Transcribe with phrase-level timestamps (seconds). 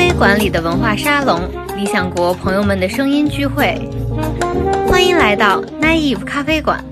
[0.00, 1.38] 啡馆里的文化沙龙，
[1.76, 3.78] 理想国朋友们的声音聚会，
[4.88, 6.82] 欢迎来到 Naive 咖啡馆。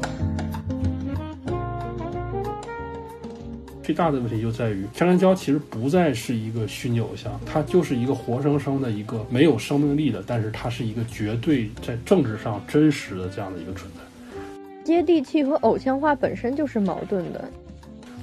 [3.82, 14.60] 最大的问题就在于，江山娇其实不再是一个虚拟偶像，它就是一个活生生的一个没有生命力的，但是它是一个绝对在政治上真实的这样的一个存在。
[14.84, 17.42] 接地气和偶像化本身就是矛盾的。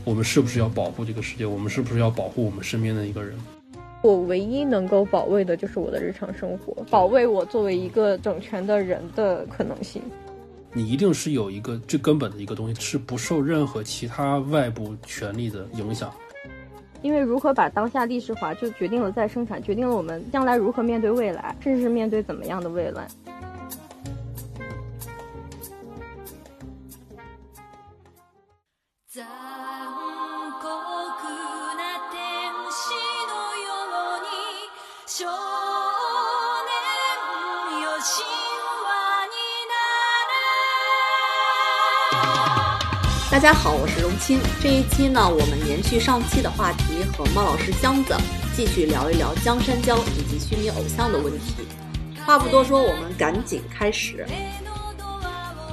[0.03, 1.43] 我们是不是要保护这个世界？
[1.43, 3.35] 我们是不是要保护我们身边的一个人？
[4.05, 9.99] 我唯一能够保卫的就是我的日常生活，保卫我作为一个整全的人的可能性。
[10.73, 16.13] 你一定是有一个最根本的一个东西，是不受任何其他外部权力的影响。
[17.01, 23.07] 因为如何把当下历史化，就决定了再生产，决定了我们将来如何面对未来，甚至是面对怎么样的未来。
[43.35, 44.39] 大家好，我是荣钦。
[44.61, 48.15] 这一期呢，我们延续上期的话题，和猫老师箱子
[48.55, 51.67] 继续聊一聊江山娇以及虚拟偶像的问题。
[52.25, 54.25] 话不多说，我们赶紧开始。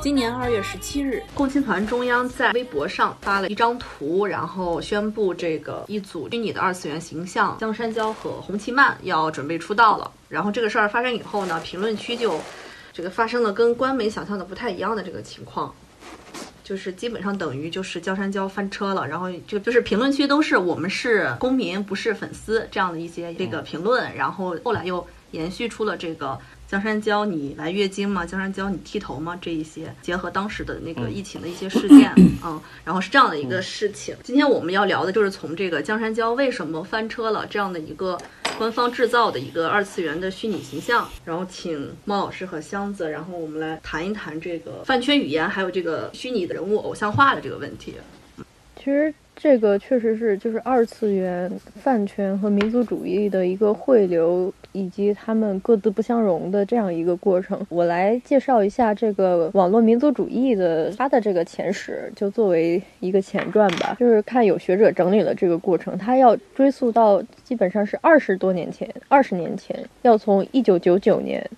[0.03, 10.11] 今年二月十七日，共青团中央在微博上发了一张图，然后宣布这个一组虚拟的二次元形象江山娇和洪七曼要准备出道了。
[10.29, 12.41] 然后这个事儿发生以后呢，评论区就
[12.93, 15.73] 这个发生了跟官媒想象的不太一样的这个情况。
[16.73, 28.25] 就是基本上等于就是江山娇翻车了，然后就就是评论区都是我们是公民不是粉丝这样的一些这个评论，然后后来又延续出了这个江山娇你来月经吗？
[28.25, 29.39] 江山娇你剃头吗？
[29.39, 32.11] 这一些结合当时的那个疫情的一些事件，
[32.43, 34.17] 嗯，然后是这样的一个事情。
[34.23, 38.19] 今天我们要聊的就是从这个江山娇为什么翻车了这样的一个。
[38.59, 47.95] 官方制造的一个二次元的虚拟形象，然后请猫老师和箱子，然后我们来谈一谈这个饭圈语言，还有这个虚拟的人物偶像化的这个问题。
[48.77, 49.13] 其实。
[49.35, 51.51] 这个确实是就是二次元
[51.83, 57.61] 饭圈和民族主义的一个汇流，以及他们各自不相容的这样一个过程。
[57.69, 63.97] 我来介绍一下这个网络民族主义的它的这个前史，就作为一个前传吧。
[63.99, 71.49] 就是看有学者整理了这个过程，他要追溯到基本上是二十多年前，二十年前，要从一九九九年。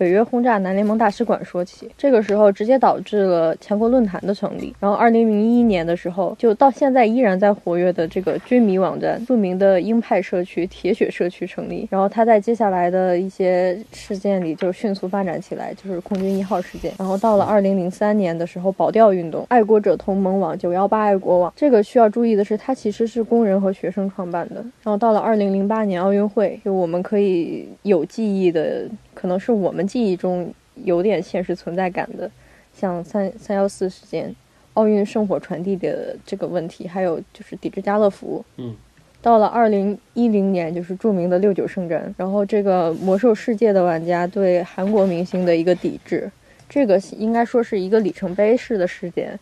[0.00, 4.74] 北约轰炸南联盟大使馆说起，这个时候直接导致了强国论坛的成立。
[4.80, 11.86] 然后，二零零一年的时候，就到现在依然在活跃的这个军迷网站，著名的鹰派社区铁血社区成立。
[11.90, 16.90] 然后，他在接下来的一些事件里就迅速发展起来，就是空军一号事件。
[16.98, 21.52] 然后到了二零零三年的时候，保钓运动、爱国者同盟网、九幺八爱国网。
[21.54, 24.64] 这个需要注意的是，它其实是工人和学生创办的。
[24.82, 28.88] 然后到了二零零八年奥运会，就我们可以有记忆的。
[29.20, 30.50] 可能是我们记忆中
[30.82, 32.30] 有点现实存在感的，
[32.74, 34.34] 像三三幺四事件、
[34.72, 38.42] 奥运圣火传递的这个问题，还有就是抵制家乐福。
[38.56, 38.74] 嗯，
[39.20, 46.32] 到了二零一零年，就是著名的六九圣战，然后这个魔兽世界的玩家对韩国明星的一个抵制，
[46.66, 49.38] 这个应该说是一个里程碑式的事件。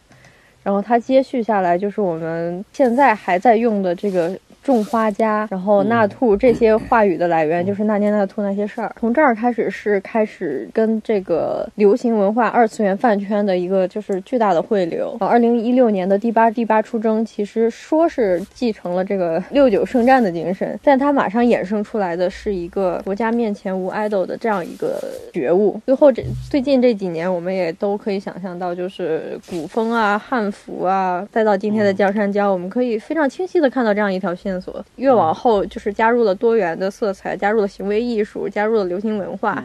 [0.65, 4.37] 然后它接续下来就是我们现在还在用的这个。
[4.73, 8.95] 种花家，然后纳兔这些话语的来源就是那年那兔那些事儿。
[9.01, 15.17] 从这儿开始是开始跟这个流行文化二次元饭圈的一个就是巨大的汇流。
[15.21, 25.01] 二零一六年的第八第八出征，其实说是继承了这个 六九圣战的精神，但它马上衍生出来的是一个国家面前无 idol 的这样一个
[25.33, 25.81] 觉悟。
[25.87, 34.58] 最后这最近这几年，我们也都可以想象到，就是古风啊、汉服啊，再到今天的江山娇，我们可以非常清晰的看到这样一条线。
[34.97, 39.63] 越往后就是加入了多元的色彩，加入了行为艺术，加入了流行文化，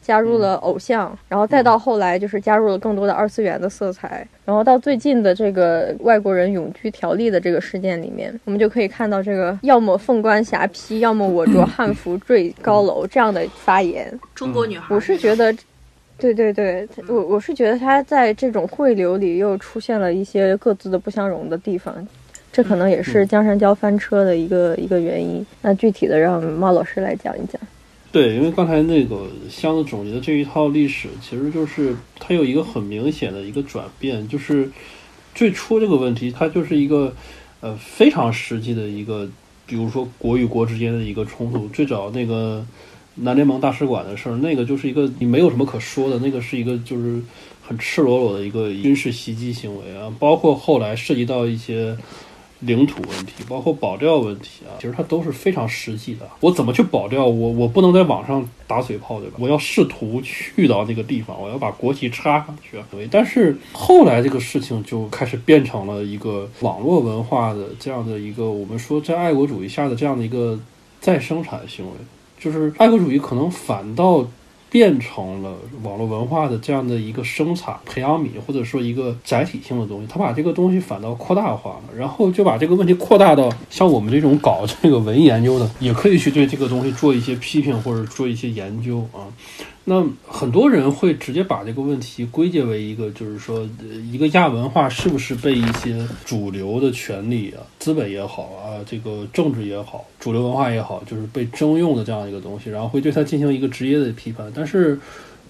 [0.00, 14.18] 加入了偶像，然后再到后来就是加入了更多的二次元的色彩，然后到最近的这个外国人永居条例的这个事件里面，我们就可以看到这个要么凤冠霞帔，要么我着汉服坠高楼这样的发言。
[14.34, 15.54] 中国女孩，我是觉得，
[16.18, 21.94] 对对对，我我是觉得他在这种汇流里又出现了一些各自的不相容的地方。
[22.52, 25.44] 这可能也是江山交翻车的一个一个原因。
[25.62, 27.60] 那具体的让猫老师来讲一讲。
[28.12, 34.68] 对，因为刚才那个箱子总结的这一套历史，其实就是它有一个很明显的一个转变，就是
[35.32, 37.14] 最初这个问题，它就是一个
[37.60, 39.28] 呃非常实际的一个，
[39.64, 41.68] 比如说国与国之间的一个冲突。
[41.68, 42.66] 最早那个
[43.14, 47.22] 南联盟大使馆的事儿，那个就是一个你没有什么可说的，那个是一个就是
[47.64, 50.12] 很赤裸裸的一个军事袭击行为啊。
[50.18, 51.96] 包括后来涉及到一些。
[52.60, 56.28] 领土问题，包括保钓问题啊，其实它都是非常实际的。
[56.40, 57.26] 我怎么去保钓？
[57.26, 59.36] 我我不能在网上打嘴炮，对吧？
[59.38, 62.76] 我要试图去到那个地方，我要把国旗插上去。
[62.90, 70.58] 对，但是后来这个事情就开始变成了一个网络文化的这样的一个，我们说在爱国主义下的这样的一个
[71.00, 71.92] 再生产行为，
[72.38, 74.26] 就是爱国主义可能反倒。
[74.70, 89.26] 变成了网络文化的这样的一个生产培养皿，或者说一个载体性的东西，他把这个东西反倒扩大化了，然后就把这个问题扩大到像我们这种搞这个文艺研究的，也可以去对这个东西做一些批评或者做一些研究啊。
[89.84, 93.68] 那很多人会直接把这个问题归结为一个，就是说，
[94.12, 104.52] 一个亚文化是不是被一些主流的权利啊、资本也好啊、这个政治也好、主流文化也好，就是被征用的这样一个东西，然后会对它进行一个职业的批判。
[104.54, 105.00] 但是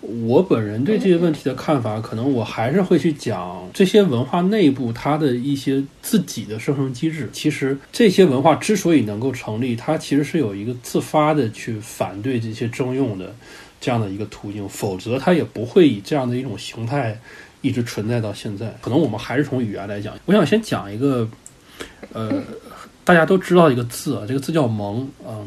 [0.01, 7.29] 我本人对这些问题的看法，可能我还是会去讲这些文化内部它的一些自己的生成机制。
[7.33, 13.35] 其实这些文化之所以能够成立，它其实是有一个自发的去反对这些征用的。
[13.81, 17.19] 这样的一个途径，否则它也不会以这样的一种形态
[17.63, 18.77] 一直存在到现在。
[18.83, 21.27] 可能我们还是从语言来讲，我想先讲一个，
[22.13, 22.43] 呃，
[23.05, 25.41] 大家都知道一个字啊，这个字叫“萌”啊，“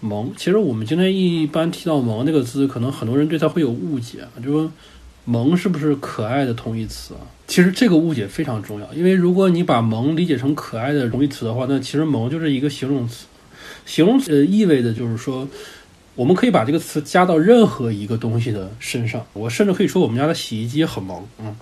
[0.00, 0.32] 萌”。
[0.36, 4.72] 其实我们今天一般提到“萌”这个字，可能很多人对它会有误解，就说
[5.24, 7.22] “萌”是不是可爱的同义词啊？
[7.46, 13.26] 其实这个误解非常重要，因为如果你把“萌”理解成可爱的同义词的话，那其实“萌”就是一个形容词，
[13.86, 15.48] 形容词意味着就是说。
[16.16, 21.56] 我们可以把这个词加到任何一个东西的身上，我甚至可以说我们家的洗衣机很萌，嗯，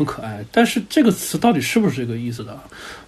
[0.00, 0.42] 很可爱。
[0.50, 2.58] 但是这个词到底是不是这个意思的？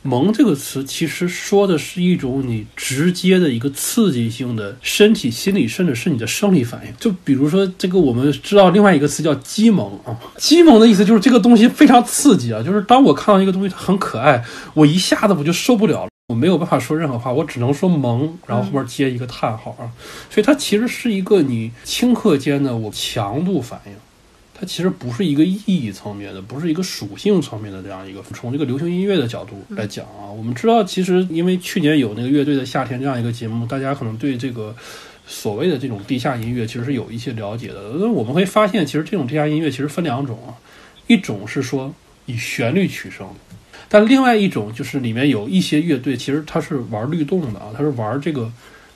[0.03, 6.93] 萌这个词其实说的是一种你直接的一个刺激性的身体、心理，甚至是你的生理反应。
[7.01, 16.09] 就比如说这个，我们知道另外一个词叫激萌啊，激萌的意思就是这个东西非常刺激啊，就是当我看到一个东西它很可爱，我一下子我就受不了了。
[16.29, 19.91] 我没有办法说任何话，我只能说萌，然后后面接一个叹号啊，
[20.31, 23.93] 所以它其实是一个你顷刻间的我强度反应，
[24.63, 28.23] 它其实不是一个意义层面的，不是一个属性层面的这样一个。
[28.33, 34.73] 从这个流行音乐的角度来讲啊，我们知道，其实因为去年有那个乐队的夏天这样一个节目，大家可能对这个
[35.27, 37.91] 所谓的这种地下音乐其实是有一些了解的。
[37.99, 40.55] 那我们会发现，其实这种地下音乐其实分两种啊，
[41.09, 41.93] 一种是说
[42.27, 43.27] 以旋律取胜。
[43.89, 48.49] 但另外一种就是里面有一些乐队，其实它是玩律动的啊，它是玩这个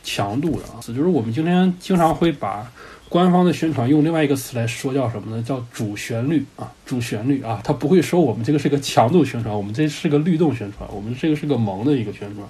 [0.05, 0.79] 强度的啊。
[0.87, 2.71] 就是我们今天经常会把
[3.09, 5.43] 官方的宣传用另外一个词来说，叫什么呢？
[5.43, 12.47] 叫主旋律啊，主旋律啊，它不会说我们这个是个强度宣传，我们这是个律动宣传，我们这个是个萌的一个宣传。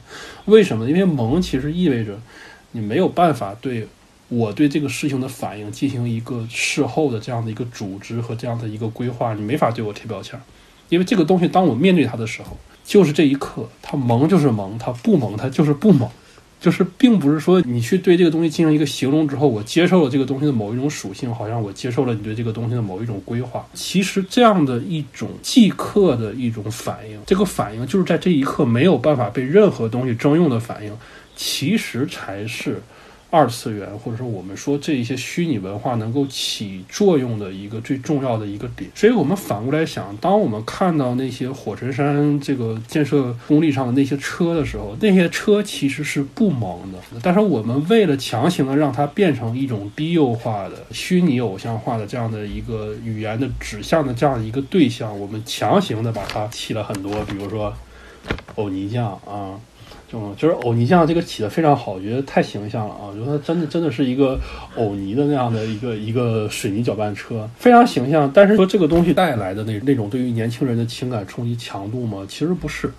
[0.47, 0.89] 为什么？
[0.89, 2.19] 因为萌其实意味着
[2.73, 3.87] 你没有办法对
[4.29, 10.41] 我对这个事情的反应进行一个事后的这样的一个组织和这样的一个规划，你没法对我贴标签。
[10.89, 16.09] 因为这个东西，当我面对它的时候，就是这一刻，它萌就是萌，它不萌它就是不萌，
[16.67, 23.65] 就是并不是说你去对这个东西进行一个形容之后，我接受了这个东西的某一种属性，好像我接受了你对这个东西的某一种规划。
[23.73, 30.93] 其实这样的一种即刻的一种反应，这个反应就是在这一刻没有办法被任何东西征用的反应，
[31.37, 32.83] 其实才是。
[33.37, 57.71] 二次元，或者说我们说这一些虚拟文化能够起作用的一个最重要的一个点，所以我们反过来想，当我们看到那些火神山这个建设工地上的那些车的时候，那些车其实是不萌的，但是我们为了强行的让它变成一种低幼化的虚拟偶像化的这样的一个语言的指向的这样的一个对象，我们强行的把它起了很多，比如说
[58.55, 59.61] 欧尼酱啊。
[60.11, 63.11] 就就是欧尼酱这个起的非常好，我觉得太形象了啊！
[63.11, 64.39] 我觉得它真的真的是一个
[64.77, 68.31] 欧尼的那样的一个一个水泥搅拌车，非常形象。
[68.33, 72.25] 但是说这个东西带来的那那种对于年轻人的情感冲击强度吗？
[72.29, 72.91] 其实不是。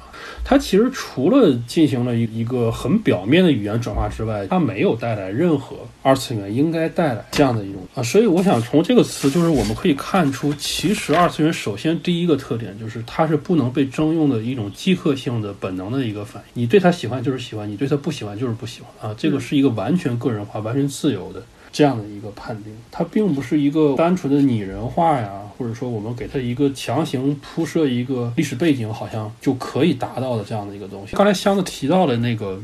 [0.44, 8.04] 它其实除了进行了一一个很表面的语言转化之外，它没有带来任何二次元应该带来这样的一种啊。
[8.04, 16.64] 所以我想从这个词，就是我们可以看出，其实二次元首先第一个特点就是它是不能被征用的一种即刻性的本能的一个反应。
[16.64, 19.16] 你对它喜欢就是喜欢，你对它不喜欢就是不喜欢啊。
[19.18, 21.44] 这个是一个完全个人化、完全自由的。
[21.78, 31.16] 这样的一个判定，它并不是一个单纯的拟人化呀，或者说我们给它一个强行铺设一个历史背景，好像就可以达到的这样的一个东西。
[31.16, 32.60] 刚才箱子提到的那个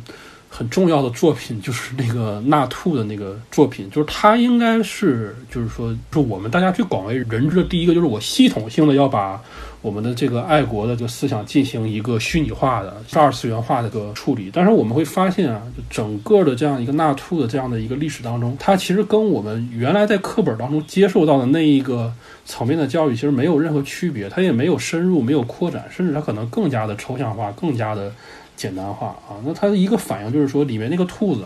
[0.50, 9.40] 很重要的作品，就是那个纳兔的那个作品，就是它应该是，就是说，是我们大家最广为人知的第一个，就是我系统性的要把。
[9.84, 22.12] 我们的这个爱国的这个思想进行一个虚拟化的、二次元化的个处理，但是我们会发现啊，就整个的这样一个纳兔的这样的一个历史当中，它其实跟我们原来在课本当中接受到的那一个
[22.46, 28.10] 层面的教育其实没有任何区别，它也没有深入、没有扩展，甚至它可能更加的抽象化、更加的
[28.56, 29.36] 简单化啊。
[29.46, 31.44] 那它的一个反应就是说，里面那个兔子，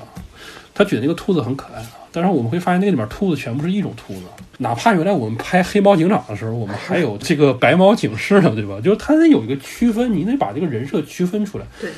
[0.78, 4.22] 他觉得那个兔子很可爱啊，但是我们会发现那个里面兔子全部是一种兔子，
[4.60, 8.80] 哪怕原来我们拍黑猫警长的时候，我们还有这个白猫警士呢，对吧？
[8.80, 11.66] 就是它得有一个区分，你得把这个人设区分出来。
[11.82, 11.90] 对。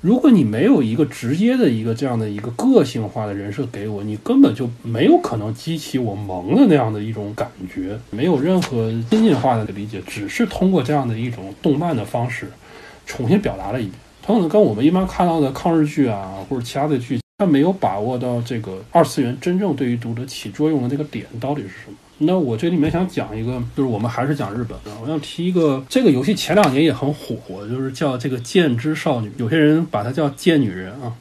[0.00, 12.48] 如果你没有一个直接的一个这样的一个个性化的人设给我，你根本就没有可能激起我萌的那样的一种感觉，没有任何亲近化的理解，只是通过这样的一种动漫的方式
[13.06, 13.94] 重新表达了一遍。
[14.22, 21.96] 它可能跟我们一般看到的抗日剧啊或者其他的剧，他没有把握到这个二次元真正对于读者起作用的那个点到底是什么。
[22.18, 24.90] 那我这里面想讲一个，就是我们还是讲日本的。
[25.00, 31.14] 我想提一个，这个游戏前两年也很火，就是叫这个《剑之少女》，有些人把它叫“剑女人”啊。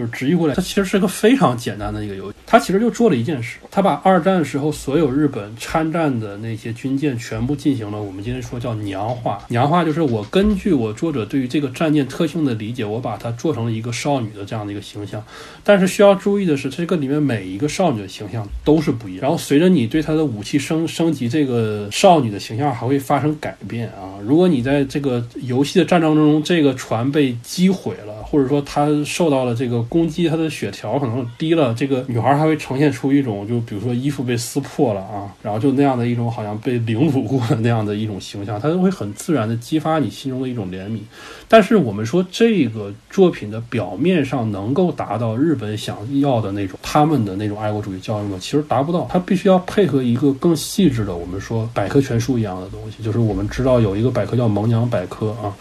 [0.00, 2.38] 就是直译过来，它其实是个非常简单的一个游戏。
[2.46, 9.44] 它其实就做了一件事，它把二战时候所有日本参战的那些军舰全部进行了我们今天说叫娘化。
[9.48, 15.22] 娘化就是我根据我作者对于这个战舰特性的理解，我把它做成了一个少女的这样的一个形象。
[15.62, 19.22] 但是需要注意的是，这个里面每一个少女的形象都是不一样。
[19.22, 24.16] 然后随着你对它的武器升升级，这个少女的形象还会发生改变啊。
[24.24, 28.14] 如果你在这个游戏的战争中，这个船被击毁了。
[28.30, 41.00] 或者说它受到了这个攻击，他的血条可能低了，这个女孩还会呈现出一种，就比如说衣服被撕破了啊，然后就那样的一种好像被凌辱过的那样的一种形象，它会很自然的激发你心中的一种怜悯。
[41.48, 48.38] 但是我们说这个作品的表面上能够达到日本想要的那种他们的那种爱国主义教育吗？
[48.40, 55.52] 其实达不到，它必须要配合一个更细致的，我们说百科全书一样的东西，就是我们知道有一个百科叫《萌娘百科》啊，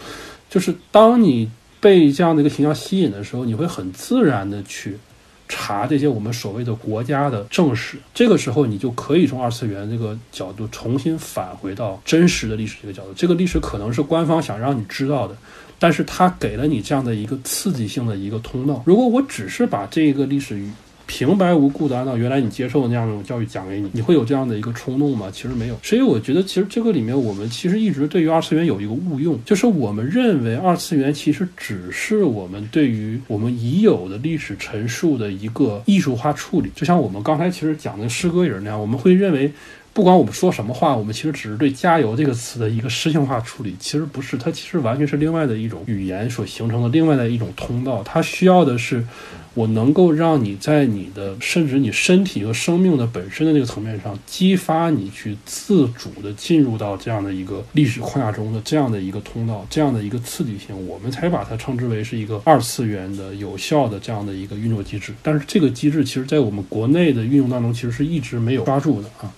[0.49, 1.49] 就是当你。
[1.79, 4.97] 被这样的一个形象吸引的时候，你会很自然的去
[5.47, 7.97] 查这些我们所谓的国家的正史。
[8.13, 13.13] 这个时候，你就可以从二次元这个角度重新返回到真实的历史这个角度。
[13.15, 15.35] 这个历史可能是官方想让你知道的，
[15.79, 18.83] 但是它给了你这样的一个刺激性的一个通道。
[18.85, 20.61] 如果我只是把这个历史
[21.09, 25.27] 平白无故的按照原来你接受的那样一种教育讲给你，你会有这样的一个冲动吗？
[25.33, 25.75] 其实没有。
[25.81, 36.69] 所以我觉得，其实这个里面我们其实一直对于二次元有一个误用，就是我们认为二次元其实只是我们对于我们已有的历史陈述的一个艺术化处理。
[36.75, 39.51] 就像我们刚才其实讲的诗歌也是那样，我们会认为。
[39.91, 43.75] 不管我们说什么话，我们其实只是对“加油”这个词的一个诗性化处理。
[43.79, 48.01] 其实不是，它其实完全是另外的一种语言所形成的另外的一种通道。
[48.03, 49.03] 它需要的是，
[49.53, 65.13] 我能够让你在你的甚至你身体和生命的本身的那个层面上，激发你去自主的进入到这样的一个历史框架中的这样的一个通道，这样的一个刺激性，我们才把它称之为是一个二次元的有效的这样的一个运作机制。
[65.21, 69.33] 但是这个机制其实在我们国内的运用当中，其实是一直没有抓住的啊。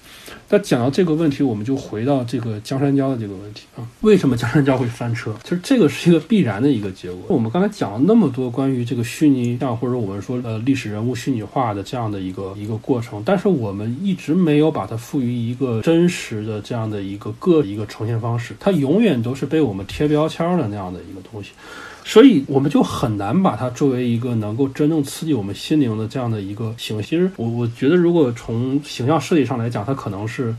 [0.53, 5.34] 那讲到这个问题，我们就回到这个江山娇的这个问题啊，为什么江山娇会翻车？
[5.44, 7.22] 其实这个是一个必然的一个结果。
[7.30, 21.51] 我们刚才讲了那么多关于这个虚拟像或者我们说呃历史人物虚拟化的这样的一个一个过程，但是我们一直没有把它赋予一个真实的这样的一个个一个呈现方式，它永远都是被我们贴标签的那样的一个东西。
[22.03, 30.53] 所以我们就很难把它作为一个能够真正刺激我们心灵的这样的一个形其实我我觉得，如果从形象设计上来讲，它可能是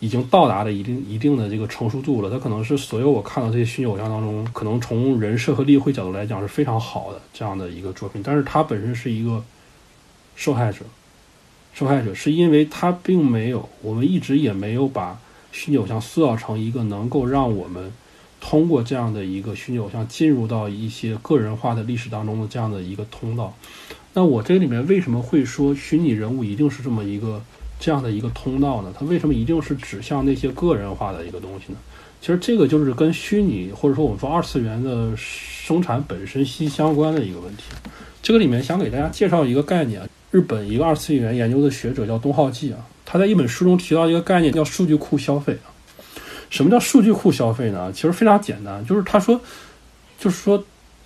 [0.00, 2.28] 已经到达了一定一定的这个成熟度了。
[2.28, 8.20] 它可能是所有我看到这些虚拟偶像当中，可能从人设和立绘角度来讲是非常好的这样的一个作品。
[8.24, 9.44] 但是它本身是一个
[10.34, 10.80] 受害者，
[11.72, 15.20] 受害者是因为它并没有，我们一直也没有把
[15.52, 17.92] 虚拟偶像塑造成一个能够让我们。
[18.42, 23.54] 通过这样的一个虚拟偶像进入到一些个人化的历史当中的这样的一个通道，
[24.14, 27.42] 那我这里面为什么会说虚拟人物一定是这么一个
[27.80, 28.94] 这样的一个通道呢？
[28.96, 31.78] 它为什么一定是指向那些个人化的一个东西呢？
[32.20, 37.64] 其实这个就是跟虚拟或者说我们说二次元的生产本身息息相关的一个问题。
[38.22, 45.72] 这个里面想给大家介绍一个概念啊，日本一个二次元研究的学者叫东浩纪啊，他在一本书中提到一个概念叫数据库消费啊。
[46.50, 47.90] 什么叫数据库消费呢？
[47.92, 49.40] 其实非常简单，就是他说，
[50.18, 50.62] 就是说，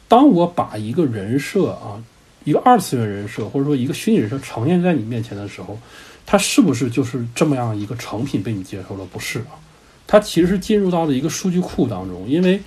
[0.08, 2.02] 当我把一个人设啊，
[2.44, 5.78] 一个二次元人设，或者说一个虚拟人设呈现在你面前的时候，
[6.26, 9.04] 它是不是就是这么样一个成品被你接受了？
[9.12, 9.58] 不是啊，
[10.06, 12.60] 它其实是进入到了一个数据库当中，因为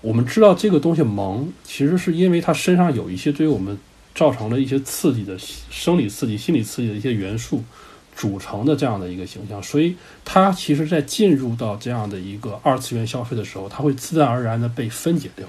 [0.00, 3.78] 我们知道这个东西萌，其实是因为它身上有一些对于我们
[4.14, 5.36] 造成了一些刺激的
[5.70, 7.62] 生理刺激、心理刺激的一些元素。
[8.16, 15.46] 组成的这样的一个形象，所以它其实，在进入到这样的一个二次元消费的时候，它会自然而然的被分解掉。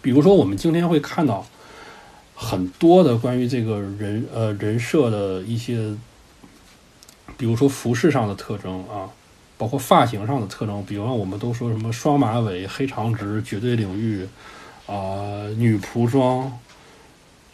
[0.00, 1.44] 比如说，我们今天会看到
[2.36, 5.92] 很多的关于这个人呃人设的一些，
[7.36, 9.10] 比如说服饰上的特征啊，
[9.58, 14.26] 包括发型上的特征，比方我们都说什么双马尾、黑长直、绝对领域
[14.86, 16.52] 啊、女仆装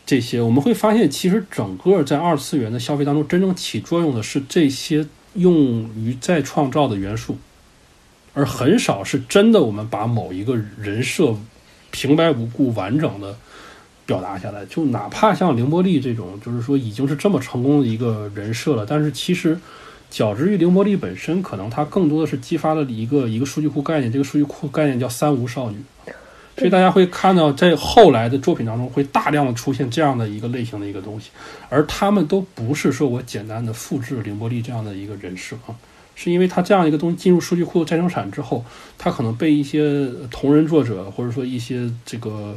[0.05, 5.55] 这些，我们会发现，其实整个在二次元的消费当中，真正起作用的是这些用
[5.97, 7.39] 于再创造的元素，
[8.35, 11.35] 而很少是真的我们把某一个人设
[11.91, 13.37] 平白无故完整的
[14.07, 14.65] 表达下来。
[14.67, 19.59] 就哪怕像凌波丽这种，就是说已经是这么成功的一个人设了，但是其实。
[20.15, 25.79] 较之于凌波丽本身，可能它更多的是激发了一个一个数据库概念，这个数据库概念叫“三无少女”，
[26.55, 31.31] 所以大家会看到在后来的作品当中会大量的出现这样的一个类型的一个东西，
[31.71, 35.73] 而他们都不是说我简单的复制凌波丽这样的一个人设啊，
[36.15, 38.63] 是因为它这样一个东西进入数据库再生产之后，
[38.99, 42.55] 它可能被一些同人作者或者说一些这个。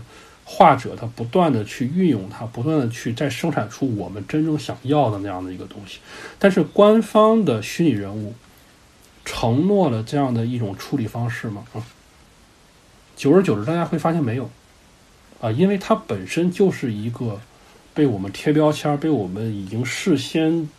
[0.47, 5.97] 画者他不断的去运用它，不断的去再生产出我们真正想要的那样的一个东西。
[6.37, 8.35] 但是官方的虚拟人物
[9.25, 11.65] 承诺了这样的一种处理方式吗？
[11.73, 11.81] 啊，
[13.15, 14.47] 久而久之，大家会发现没有
[15.41, 17.41] 啊，因为它本身就是一个
[17.95, 20.69] 被我们贴标签、被我们已经事先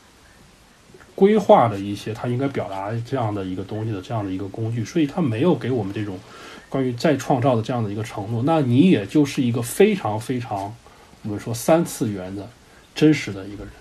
[1.16, 6.16] 规划的一些它应该表达这样的一个东西的这样的一个工具，所以它没有给我们这种。
[6.68, 10.74] 关于再创造的这样的一个承诺，那你也就是一个非常非常，
[11.22, 12.48] 我们说三次元的
[12.94, 13.72] 真实的一个人。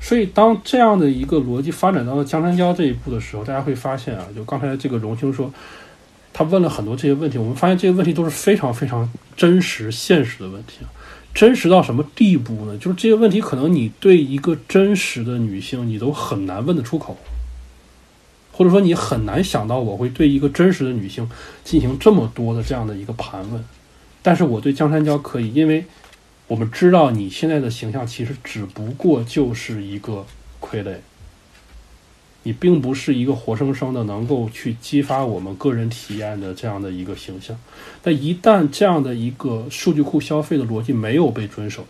[0.00, 5.52] 所以，当这样的一个逻辑发展到了江山娇这一步的时候，大家会发现啊，就刚才这个荣兄说，
[6.32, 10.78] 他问了很多这些问题，我们发现这些问题都是非常非常真实、现实的问题。
[11.34, 12.78] 真实到什么地步呢？
[12.78, 17.16] 就是这些问题，可能你对一个真实的女性，你都很难问得出口。
[18.58, 21.30] 或者说你很难想到我会对一个真实的女性
[21.62, 23.64] 进行这么多的这样的一个盘问，
[24.20, 25.84] 但是我对江山娇可以，因为
[26.48, 30.26] 我们知道你现在的形象其实只不过就是一个
[30.60, 30.96] 傀儡，
[32.42, 37.56] 你并不是一个活生生的能够去激发我们个人体验的这样的一个形象。
[38.02, 41.86] 但一旦这样的一个数据库消费的逻辑没有被遵守，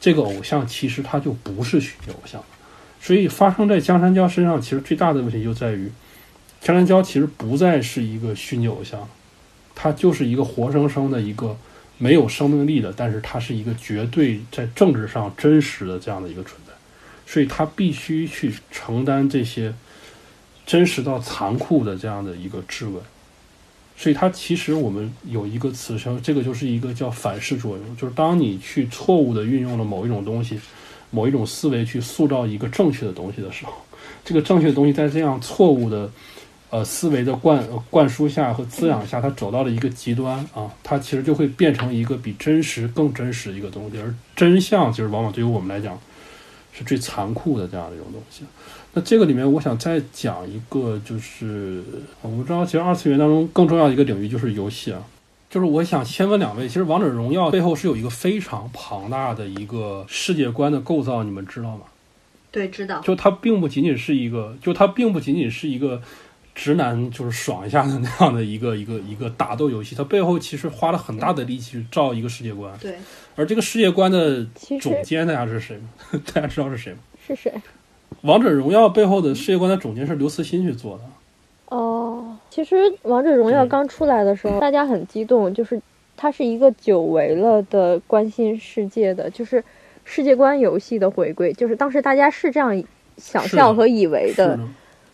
[0.00, 2.42] 这个偶像其实他就不是虚拟偶像。
[3.02, 5.92] 所以发生在江山娇身上，其实最大的问题就在于。
[6.66, 9.08] 江山娇其实不再是一个虚拟偶像，
[9.72, 11.56] 他就是一个活生生的一个
[11.96, 16.72] 没有生命力的，但是他是一个绝对在政治上真实的这样的一个存在，
[17.24, 19.72] 所以他必须去承担这些
[20.66, 23.00] 真实到残酷的这样的一个质问。
[23.96, 30.58] 所以，他其实我们有一个词称，这个就是一个叫反噬作用，就是当你去错误的运用了某一种东西、
[31.12, 33.72] 某一种思维去塑造一个正确的东西的时候，
[34.24, 36.10] 这个正确的东西在这样错误的。
[36.68, 45.96] 呃，思维的灌灌输下和滋养下，它走到了一个极端啊，它其实就会变成一个比真实更真实的一个东西，而真相其实往往对于我们来讲
[46.72, 48.42] 是最残酷的这样的一种东西。
[48.92, 51.84] 那这个里面，我想再讲一个，就是
[52.20, 55.00] 我们知道，其实二次元当中更重要的一个领域就是游戏啊，
[55.48, 61.84] 就是我想先问两位，其实王者荣耀背后是有一个非常庞大的一个世界观的构造，你们知道吗？
[62.50, 63.00] 对，知道。
[63.02, 66.02] 就它并不仅仅是一个，就它并不仅仅是一个。
[66.56, 72.72] 直男就是爽一下的那样的一个一个一个打斗游戏，它背后其实花了很大的力气去造一个世界观。
[72.80, 72.94] 对，
[73.36, 74.44] 而这个世界观的
[74.80, 75.90] 总监大家是谁吗？
[76.32, 76.98] 大家知道是谁吗？
[77.24, 77.52] 是谁？
[78.22, 81.04] 王者荣耀背后的世界观的总监是刘慈欣去做的。
[81.68, 85.78] 哦，其实王者荣耀刚出来的时候，大家很激动，就是
[86.16, 89.62] 它是一个久违了的关心世界的，就是
[90.04, 92.82] 世界观游戏的回归，就是当时大家是这样
[93.18, 94.58] 想象和以为的。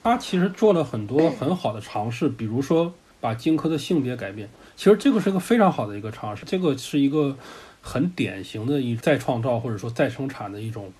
[0.02, 7.36] 他其实做了很多很好的尝试，比如说把荆轲的性别改变，其实这个是个非常好的一个尝试，这个是一个
[7.80, 10.92] 很典型的一再创造或者说再生产的一种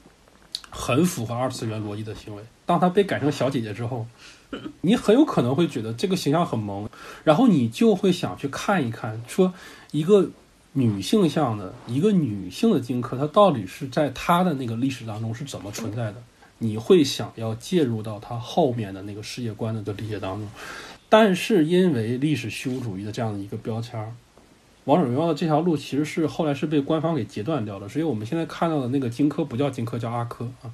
[0.70, 2.42] 很符合二次元逻辑的行为。
[2.64, 4.06] 当他被改成小姐姐之后，
[4.80, 6.88] 你很有可能会觉得这个形象很萌，
[7.24, 9.52] 然后你就会想去看一看，说
[9.90, 10.30] 一个
[10.72, 16.22] 女性向的一个女性的荆轲，她到底是在她的那个历史当中是怎么存在的。
[16.62, 20.48] 你会想要介入到他后面的那个世界观的的理解当中，
[21.09, 24.14] 但是因为历史虚无主义的这样的一个标签儿，
[24.85, 27.88] 王者荣耀的这条路其实是后来是被官方给截断掉了。
[27.88, 30.70] 所以我们现在看到的那个荆轲不叫荆轲，叫阿轲啊，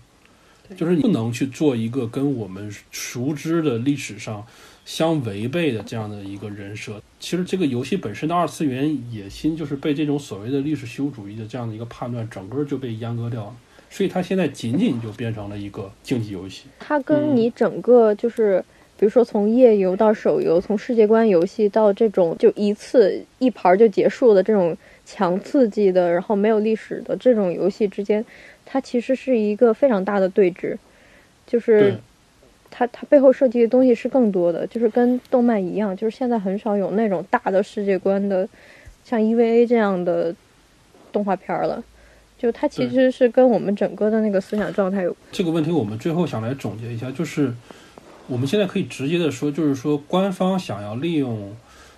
[0.76, 4.46] 就是你不能去做一个跟我们熟知的历史上
[4.84, 7.00] 相违背的这样的一个人设。
[7.18, 13.56] 其实这个游戏本身的二次元野心就是被这种所谓的历史虚无主义的这样的一个判断，整个就被阉割掉了。
[13.90, 16.64] 所以它现在仅仅就变成了一个竞技游戏。
[16.78, 18.62] 它跟你整个就是，
[18.98, 28.24] 比如说从页游到手游，从世界观游戏到这种就一次一盘就结束的这种强刺激的，然后没有历史的这种游戏之间，
[28.66, 30.76] 它其实是一个非常大的对峙。
[31.46, 31.96] 就是
[32.70, 38.46] 它它背后设计的东西是更多的，就是跟动漫一样，就是现在很少有那种大的世界观的。
[39.04, 40.34] 像 EVA 这样的
[41.10, 41.82] 动画片了。
[42.38, 45.72] 就它其实是跟我们整个的那个思想状态有这个问题。
[45.72, 47.52] 我们最后想来总结一下，就是
[48.28, 51.54] 我们现在可以直接的说，就是说官方想要利用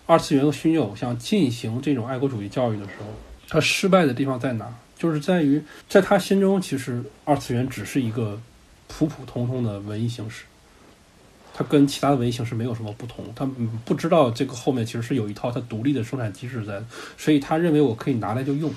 [0.06, 3.06] 二次元和虚拟偶像进行这种爱国主义教育的时候，
[3.48, 4.74] 它失败的地方在哪？
[4.96, 8.40] 就是在于在他心中，其实二次元只是一个
[8.88, 10.44] 普普通通的文艺形式，
[11.54, 13.24] 它跟其他的文艺形式没有什么不同。
[13.34, 13.48] 他
[13.84, 16.82] 不知道这个后面其实是有一套它独立的生产机制在，
[17.16, 18.70] 所以他认为我可以拿来就用。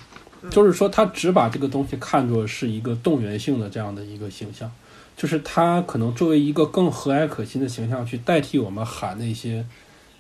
[0.50, 4.70] 就是说，他只把这个东西看作是一个动员性的这样的一个形象，
[5.16, 9.66] 就是他可能作为一个更和蔼可亲的形象去代替我们喊那些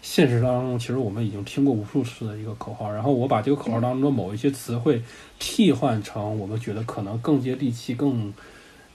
[0.01, 5.01] 现实当中其实我们已经听过无数次的一个口号，然后我把这个口号当中的某一些词汇
[5.39, 8.33] 替换成我们觉得可能更接地气、更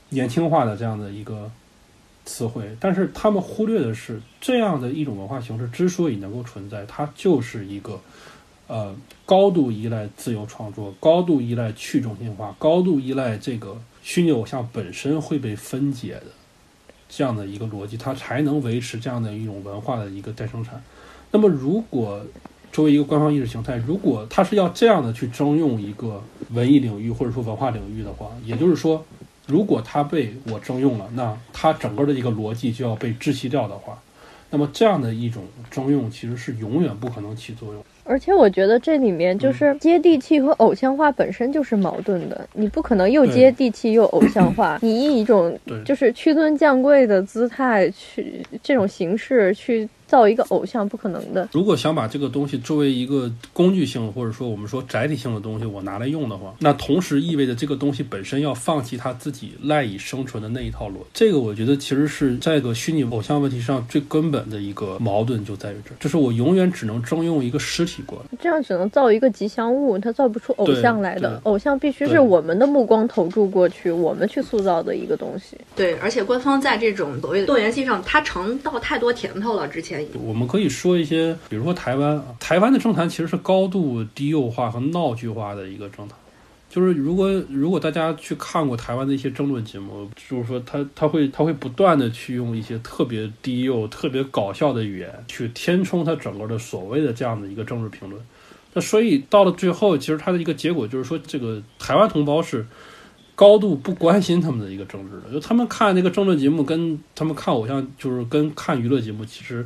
[0.09, 1.51] 年轻化的这样的一个
[2.25, 8.01] 词汇，但是他们忽略的是，这样的一种文化形式之所以能够存在，它就是一个。
[8.69, 8.95] 呃，
[9.27, 16.27] 高度依赖自由创作，高度依赖去中心化，高度依赖这个虚拟偶像本身会被分解的
[17.09, 20.83] 这样的一个逻辑，它才能维持这样的一种文化的一个再生产。
[21.31, 22.23] 那么，如果
[22.71, 29.03] 作为一个官方意识形态，如果它是要这样的去征用一个文艺领域或者说文化领域的话，也就是说，
[29.47, 33.99] 如果它被我征用了，那它整个的一个逻辑就要被窒息掉的话，
[34.51, 37.83] 那么这样的一种征用其实是永远不可能起作用。
[38.09, 49.89] 而且我觉得这里面就是接地气和偶像化本身就是矛盾的，你不可能又接地气又偶像化， 你以一种就是屈尊降贵的姿态去这种形式去。
[50.09, 51.49] 造一个偶像不可能的。
[51.53, 61.07] 如果想把这个东西作为一个工具性，或者说我们说载体性的东西，我拿来用的话，那同时意味着这个东西本身要放弃它自己赖以生存的那一套逻辑。
[61.13, 71.39] 这个我觉得其实是在个虚拟偶像问题上最根本的一个矛盾就在于这，就是我永远只能征用一个实体过来，这样只能造一个吉祥物，它造不出偶像来的。
[71.45, 75.59] 偶像必须是我们的目光投注过去，我们去塑造的一个东西。
[75.77, 79.69] 对，而且官方在这种所谓的动员性上，它尝到太多甜头了。
[79.69, 79.98] 之前。
[80.15, 86.17] 我们可以说一些，比如说台湾啊，台湾的政坛其实是高度低幼化和闹剧化的一个政坛。
[86.71, 98.23] 就是如果如果大家去看过台湾的一些争论节目，就是说他他会他会不断的去用一些特别低幼、特别搞笑的语言去填充他整个的所谓的这样的一个政治评论。
[98.75, 102.67] 那所以到了最后，其实他的一个结果就是说，这个台湾同胞是。
[103.35, 109.65] 高度不关心他们的一个政治的，就他们看那个争论节目，跟他们看偶像，就是跟看娱乐节目，其实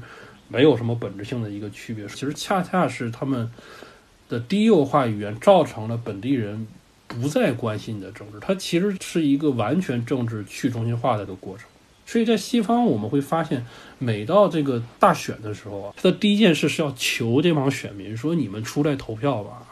[0.53, 2.07] 没有什么本质性的一个区别。
[2.09, 3.51] 其实恰恰是他们
[4.29, 6.67] 的低幼化语言造成了本地人
[7.09, 11.67] 不再关心你的政治，它其实是一个完全政治去中心化的一个过程。
[12.05, 13.65] 所以在西方，我们会发现，
[13.99, 19.63] 每到这个大选的时候啊，他的第一件事是要求这帮选民说：“你们出来投票吧。”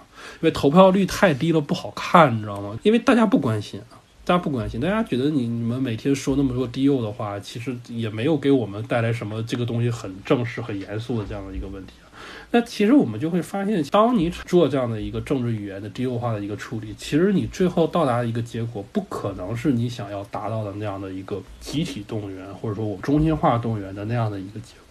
[0.41, 2.79] 因为投票率太低了，不好看，你知道吗？
[2.83, 4.00] 因为大家不关心啊，
[4.31, 12.07] 大家不关心，大家觉得你你们每天说那么多低幼的话，其实也没有给我们带来什么这个东西很正式、很严肃的这样的一个问题啊。
[12.53, 24.85] 那其实我们就会发现，当你做这样的一个政治语言的低幼化的一个处理，其实你最后到达的一个结果，不可能是你想要达到的那样的一个集体动员，或者说我中心化动员的那样的一个结果。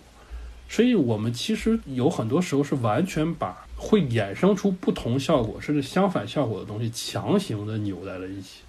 [0.67, 3.65] 所以我们其实有很多时候是完全把。
[3.81, 8.59] 会衍生出不同效果，甚至相反效果的东西，强行的扭在了一起。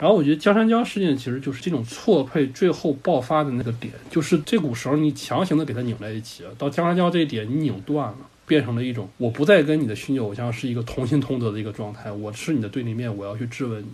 [0.00, 6.42] 然后我觉得江山椒事件其实就是这种错配最后爆发的那个点，就是这股绳你强行的给它拧在一起。
[6.56, 13.88] 到江山椒这一点你拧断了，变成了一种我不再跟你的虚拟偶像是一个同心同德的一个状态，我是你的对立面，我要去质问你。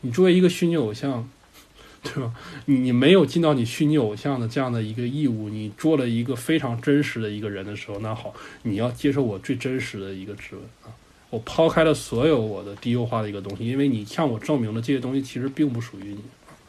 [0.00, 1.28] 你作为一个虚拟偶像。
[2.04, 2.34] 对吧？
[2.64, 10.90] 你你没有尽到你虚拟偶像的这样的一个义务，你做了一个非常真实的一个人的时候，那好，你要接受我最真实的一个质问啊！
[11.32, 16.20] 我抛开了所有我的低优化的一个东西，因为你向我证明了这些东西其实并不属于你。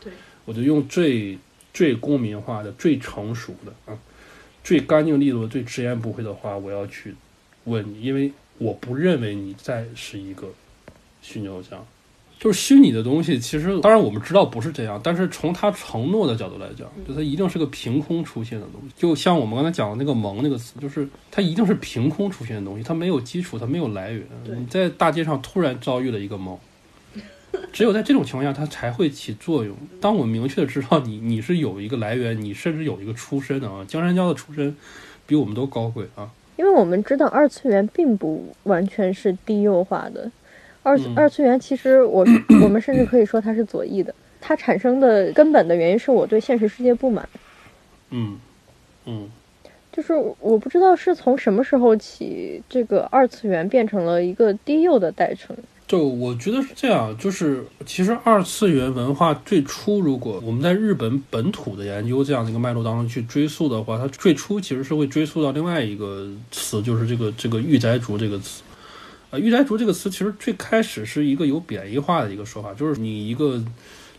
[0.02, 0.13] 对，
[0.45, 1.38] 我就用最
[1.73, 3.99] 最公民化的、最成熟的啊、
[4.63, 7.13] 最干净利落、最直言不讳的话，我要去
[7.65, 10.47] 问你，因为我不认为你再是一个
[11.21, 11.86] 虚拟偶像。
[12.44, 18.94] 就是虚拟的东西，其实当然我们知道不是这样，但是从他承诺的角度来讲，就它一定是个凭空出现的东西。
[18.98, 24.28] 就像我们刚才讲的那个“萌”那个词，就是它一定是凭空出现的东西，它没有基础，它没有来源。
[24.58, 26.60] 你在大街上突然遭遇了一个萌，
[27.72, 29.74] 只有在这种情况下，它才会起作用。
[30.02, 34.76] 当我明确的知道你你是有一个来源，你甚至有一个出身的啊，江山娇的出身
[35.26, 36.30] 比我们都高贵啊。
[36.58, 40.30] 因为我们知道二次元并不完全是低幼化的。
[40.84, 42.26] 二二次元其实我
[42.62, 47.28] 我们甚至可以说它是左翼的，它产生的根本的原因是我对现实世界不满。
[48.12, 48.38] 嗯
[49.06, 49.28] 嗯，
[49.91, 55.56] 就是我不知道是从什么时候起，这个二次元变成了一个低幼的代称。
[55.86, 68.62] 就我觉得是这样，就是其实二次元文化最初，如果我们在日本本土的研究这样的一个脉络当中去追溯的话，它最初其实是会追溯到另外一个词，就是这个这个御宅族这个词。
[69.34, 73.60] 呃，御宅族这个词其实最开始是一个有贬义化的一个说法，就是你一个。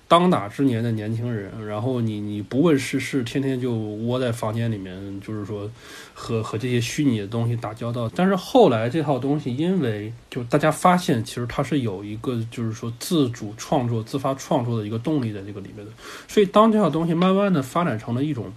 [0.07, 5.69] 当打之年的年轻人，然后你你不问世事，天天就窝在房间里面，就是说
[6.13, 8.09] 和和这些虚拟的东西打交道。
[8.15, 15.91] 但是后来这套东西，因为就大家发现，其实它是有一个就是说自主创作、自发创作的一个动力在这个里面的。
[16.29, 18.53] 所以当这套东西慢慢的发展成了一种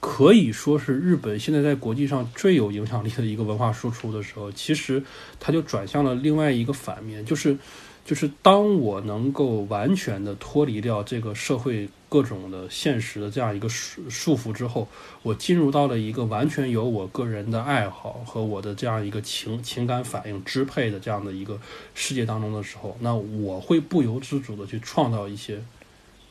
[0.00, 5.02] 可以说是日本现在在国际上最有影响力的一个文化输出的时候，其实
[5.38, 7.56] 它就转向了另外一个反面，就是。
[8.02, 14.88] 就是当我能够完全的脱离掉这个社会各种的现实的这样一个束束缚之后，
[15.22, 21.60] 我进入到了一个完全由我个人的爱好和我的这样一个情情感反应支配的这样的一个
[21.94, 25.62] 世界当中的时候，那我会不由自主的去创造一些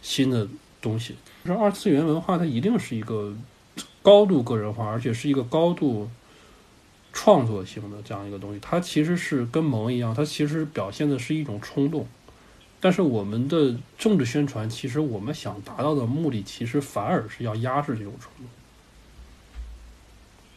[0.02, 0.46] 新的
[0.82, 1.16] 东西。
[1.46, 3.34] 这二次元文化它一定是一个
[4.10, 6.10] 高度个人化，而且是一个高度。
[7.12, 12.08] 创作性的这样一个东西，它其实是跟萌一样，它其实表现的是一种冲动。
[12.80, 18.46] 但是我们的政治宣传，其实我们想达到的目的，其实反而是要压制这种冲动。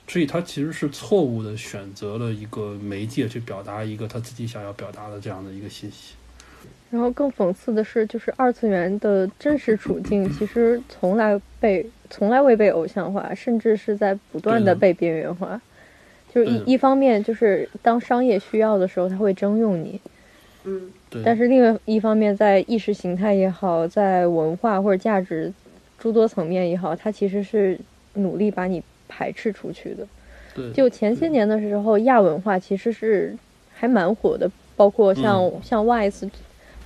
[0.07, 6.12] 所以，他其实是错误的选择了一个媒介去表达一个他自己想要表达的这样的一个信息。
[6.92, 15.59] 然后，更讽刺的是，就是二次元的真实处境，其实从来被从来未被偶像化，甚至是在不断的被边缘化。
[16.35, 19.98] 就是一一方面，就是当商业需要的时候，他会征用你，
[20.64, 21.22] 嗯，对。
[21.24, 25.50] 但是另外一方面，在意识形态也好，在文化或者价值
[25.98, 27.78] 诸多层面也好，他其实是
[28.14, 30.07] 努力把你排斥出去的。
[30.55, 30.70] 对。
[30.72, 33.35] 就前些年的时候，亚文化其实是
[33.72, 36.28] 还蛮火的，包括像像 Wise，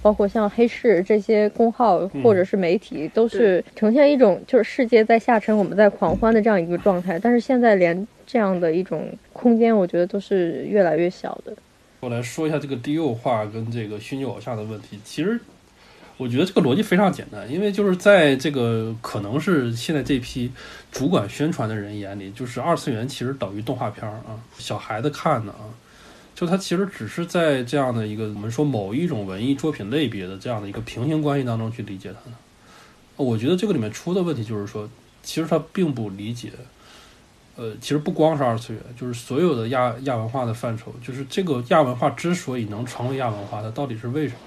[0.07, 7.19] 包括像黑市这些公号或者是媒体，都是呈现一种就是世界在下沉，我们在狂欢的这样一个状态。
[7.19, 11.53] 但是现在连这样的一种空间，我觉得都是越来越小的。
[11.99, 14.97] 我来说一下这个低幼化跟这个虚拟偶像的问题。
[15.03, 15.41] 其实，
[16.19, 20.53] 我觉得这个逻辑非常简单，因为就是在这个可能是现在这批
[20.93, 25.67] 主管宣传的人眼里，就是二次元其实等于动画片儿啊，小孩子看的啊，
[26.37, 32.37] 就它其实只是在这样的一个我们说某一种文艺作品类别的这样的一个平行关系当中去理解它的。
[33.17, 34.87] 我觉得这个里面出的问题就是说，
[35.23, 36.53] 其实他并不理解。
[37.57, 44.41] 呃，其实不光是二次元，就是所有的亚亚文化的范畴，就是这个亚文化之所以能成为亚文化，它到底是为什么？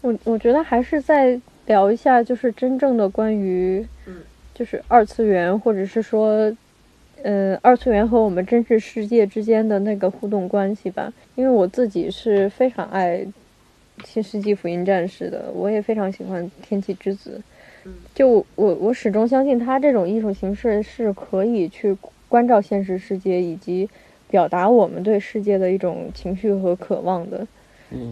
[0.00, 4.16] 我我觉得还是再聊一下，就是真正的关于，嗯，
[4.54, 6.50] 就是二次元，或者是说，
[7.24, 11.12] 嗯，二次元和我们真实世界之间的那个互动关系吧。
[11.34, 13.18] 因为我自己是非常爱
[14.04, 17.40] 《新世纪福音战士》的，我也非常喜欢《天气之子》。
[18.14, 21.96] 就我我始终相信，它这种艺术形式是可以去。
[22.26, 23.88] 关照现实世界，以及
[24.28, 27.46] 表达我们对世界的一种情绪和渴望的，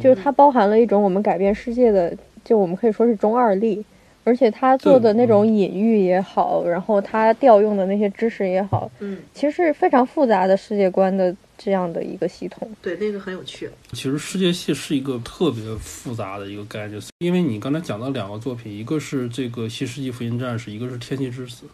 [0.01, 3.85] 就是它包含了一种我们改变世界的，就我们可以说是中二力。
[4.24, 12.70] 而且他做的那种隐喻也好，然后他调用的那些知识也好，嗯，其实是非常复杂的世界观的这样的一个系统。
[12.80, 13.68] 对，那个很有趣。
[13.92, 21.66] 其实世界系是一个特别复杂的一个概念，因为你刚才讲到两个作品，一个是这个《新世纪福音战士》，一个是《天气之子》。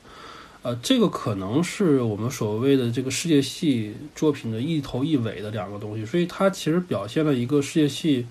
[0.63, 8.27] 呃，这个可能是我们所谓的这个世界系作品的一头一尾的两个东西，所以它其实表现了一个世界系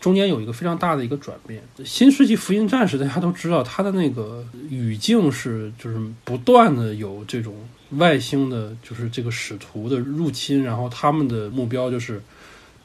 [0.00, 1.62] 中间有一个非常大的一个转变。
[1.84, 7.54] 新世纪福音战士大家都知道，它的那个语境是就是不断的有这种
[7.90, 12.22] 外星的，就是这个使徒的入侵，然后他们的目标就是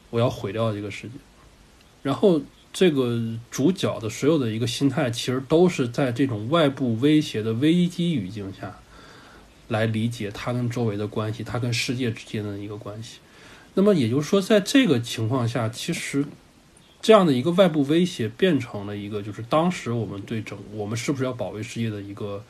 [0.09, 1.13] 我要毁掉这个世界，
[2.03, 2.41] 然后。
[2.73, 8.73] 这个主角的所有的一个心态，其实都是在这种外部威胁的危机语境下，
[9.67, 13.17] 来理解他跟周围的关系，他跟世界之间的一个关系。
[13.73, 16.23] 那么也就是说，在这个情况下，其实
[17.01, 22.43] 这样的一个外部威胁变成了一个，就是当时我们对整我们是不是要保卫世界的一个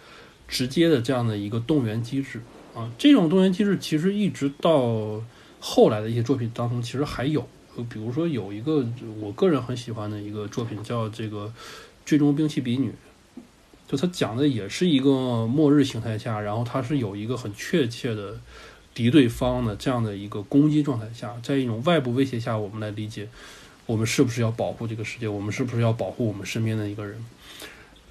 [0.48, 2.42] 直接的这样的一个动员机制
[2.76, 2.92] 啊。
[2.98, 5.22] 这种动员机制其实一直到
[5.60, 7.48] 后来的一些作品当中，其实还有。
[7.90, 8.86] 比如说有一个
[9.22, 11.46] 我个人很喜欢的一个作品，叫这个
[12.06, 12.90] 《最终兵器比女》，
[13.88, 18.38] 就它讲的也是一个末日形态下，然后它是有一个很确切的
[18.94, 23.30] 敌对方的这样的一个攻击状态下，在一种外部威胁下，我们来理解
[23.86, 27.24] 我们是不是要保护这个世界，我们是不是要保护我们身边的一个人。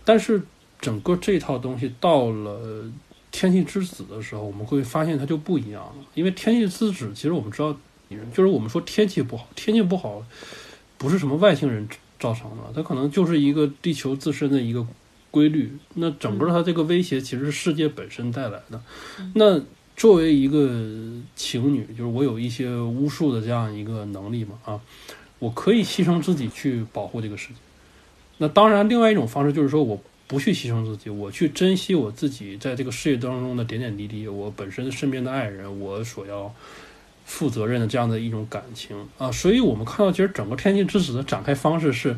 [0.04, 0.42] 但是
[0.80, 2.90] 整个这套东西到了
[3.30, 6.04] 天气之子的时候，我们会发现它就不一样了。
[6.14, 7.74] 因为天气之子，其实我们知道，
[8.34, 10.22] 就是我们说天气不好，天气不好
[10.98, 14.86] 不是什么外星人造成的，它可能就是一个地球自身的一个
[15.30, 15.72] 规律。
[15.94, 18.80] 那整个它这个威胁其实是世界本身带来的。
[19.34, 19.60] 那
[19.96, 20.68] 作为一个
[21.36, 24.80] 情侣，就是我有一些巫术的这样一个能力嘛，啊，
[25.40, 27.54] 我可以牺牲自己去保护这个世界。
[28.38, 36.54] 那当然，另外一种方式就是说，我不去牺牲自己，我去珍惜我自己在这个事业当中的点点滴滴，我本身身边的爱人，我所要
[37.30, 39.30] 负责任的这样的一种感情啊。
[39.30, 42.10] 所以我们看到，其实整个天气之子的展开方式是，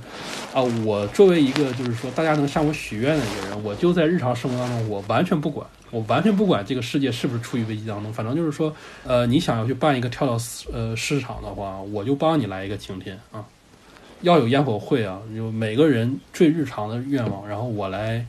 [0.55, 10.38] 啊，我作为一个就是说大家能向我许愿的一个人，我就在日常生活当中，我完全不管，我完全不管这个世界是不是处于危机当中，反正就是说，呃，你想要去办一个跳蚤
[10.72, 13.44] 呃市场的话，我就帮你来一个晴天啊。
[14.22, 18.25] 要有烟火会啊，就每个人最日常的愿望，然后我来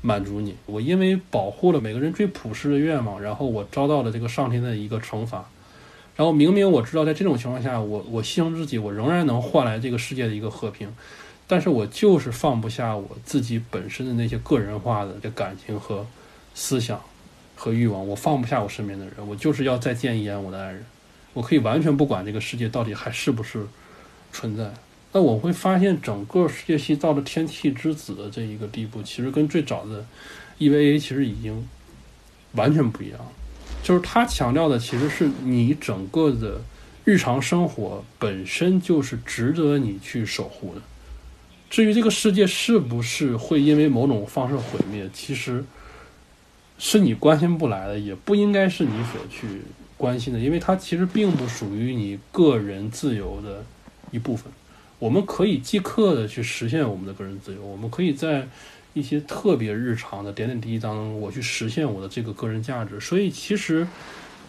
[0.00, 0.56] 满足你。
[0.64, 5.44] 我因为保护了每个人最朴实的愿望，然后我遭到了这个上天的一个惩罚。
[6.16, 10.88] 然后明明我知道在这种情况下，我我牺牲自己，我仍然能换来这个世界的一个和平，
[11.46, 16.06] 但是我就是放不下我自己本身的那些个人化的这感情和
[16.54, 17.00] 思想
[17.56, 20.84] 和欲望，我放不下我身边的人，我就是要再见一眼我的爱人。
[21.32, 23.66] 我可以完全不管这个世界到底还是不是
[24.32, 24.72] 存在。
[25.10, 30.04] 那我会发现，整个世界系到了天气之子的这一个地步，其实跟最早的
[30.60, 31.68] EVA 其实已经
[32.52, 33.26] 完全不一样了。
[33.84, 36.62] 就是他强调的，其实是你整个的
[37.04, 40.80] 日常生活本身就是值得你去守护的。
[41.68, 45.62] 至于这个世界是不是会因为某种方式毁灭，其实
[46.78, 49.60] 是你关心不来的，也不应该是你所去
[49.98, 53.62] 关心的，因为它其实并不属于你个人自由的
[54.10, 54.50] 一部分。
[54.98, 58.48] 我们可以即刻的去实现我们的个人自由，我们可以在
[58.94, 62.98] 一些特别日常的点点滴滴当中，我去实现我的这个个人价值。
[62.98, 63.86] 所以，其实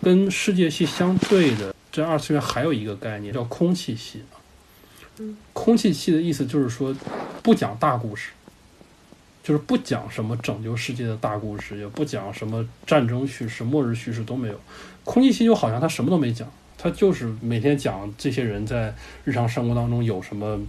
[0.01, 4.21] 跟世界系相对的，这二次元还有一个概念叫空气系
[5.51, 6.95] 空气系的意思就是说，
[7.41, 8.31] 不讲大故事，
[9.43, 14.59] 就是不讲什么拯救世界的大故事，也不讲什么战争叙事、末日叙事都没有。
[15.03, 16.47] 空气系就好像他什么都没讲。
[16.77, 20.59] 他就是每天讲这些人在日常生活当中有什么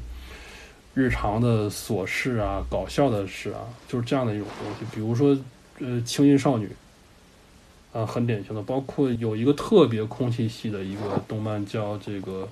[0.97, 4.87] 日常的琐事啊、搞笑的事啊，就是这样的一种东西。
[4.95, 5.37] 比如说，
[5.79, 6.71] 呃，青音少女，
[7.93, 8.63] 啊，很典型的。
[8.63, 12.49] 包括有一个特别空气系的一个动漫，叫这个，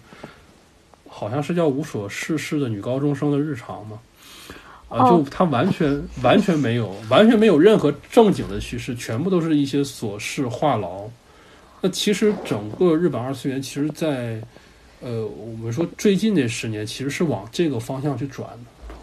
[1.08, 3.98] 好像是叫无所事事的女高中生的日常嘛。
[4.90, 11.08] 啊，就它完全完全没有，完全没有任何正经的叙事，全部都是一些琐事话痨。
[11.80, 14.38] 那其实整个日本二次元，其实，在
[15.04, 18.98] 呃，我们说最近这十年，其实是往这个方向去转的。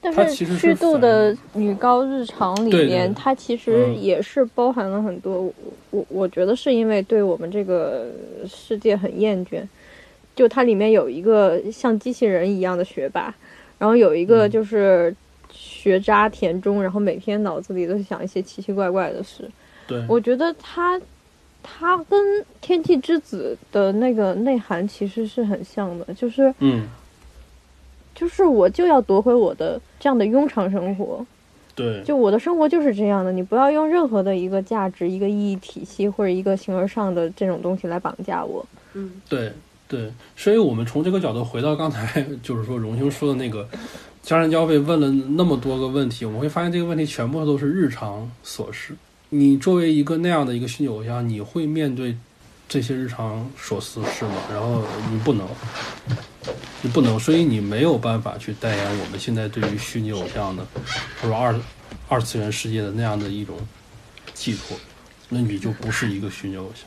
[0.00, 5.52] 但是虚度的女高日常里面，它其实也是包含了很多。
[5.90, 8.06] 我我觉得是因为对我们这个
[8.46, 9.66] 世界很厌倦。
[10.36, 13.34] 就它里面有一个像机器人一样的学霸，
[13.78, 15.12] 然后有一个就是
[15.50, 19.50] 学渣田中，然后每天脑子里都想一些奇奇怪怪的事。
[19.88, 21.00] 对，我觉得他。
[21.68, 22.18] 它跟
[22.60, 26.86] 《天气之子》的那个内涵其实是很像的，就是，嗯，
[28.14, 31.26] 就是我就要夺回我的这样的庸常生活，
[31.74, 38.64] 对，就我的生活就是这样的，你不要用任何的一个价值、一个意义体系或者一个形而上的这种东西来绑架我。
[38.94, 39.52] 嗯，对
[39.88, 43.68] 对，所以我们从这个角度回到刚才，就是说荣兴说的那个
[44.22, 48.94] 家人教被问了那么多个问题，我们会发现这个问题全部都是日常琐事。
[49.30, 52.16] 你作为一个那样的一个虚拟偶像，你会面对
[52.68, 54.34] 这些日常琐事是吗？
[54.50, 55.48] 然后你不能，
[56.82, 60.64] 你不能，所以你没有办法去代言我们现在对于虚拟偶像的，
[61.20, 61.54] 或者二
[62.08, 63.56] 二次元世界的那样的一种
[64.32, 64.76] 寄托，
[65.28, 66.84] 那你就不是一个虚拟偶像。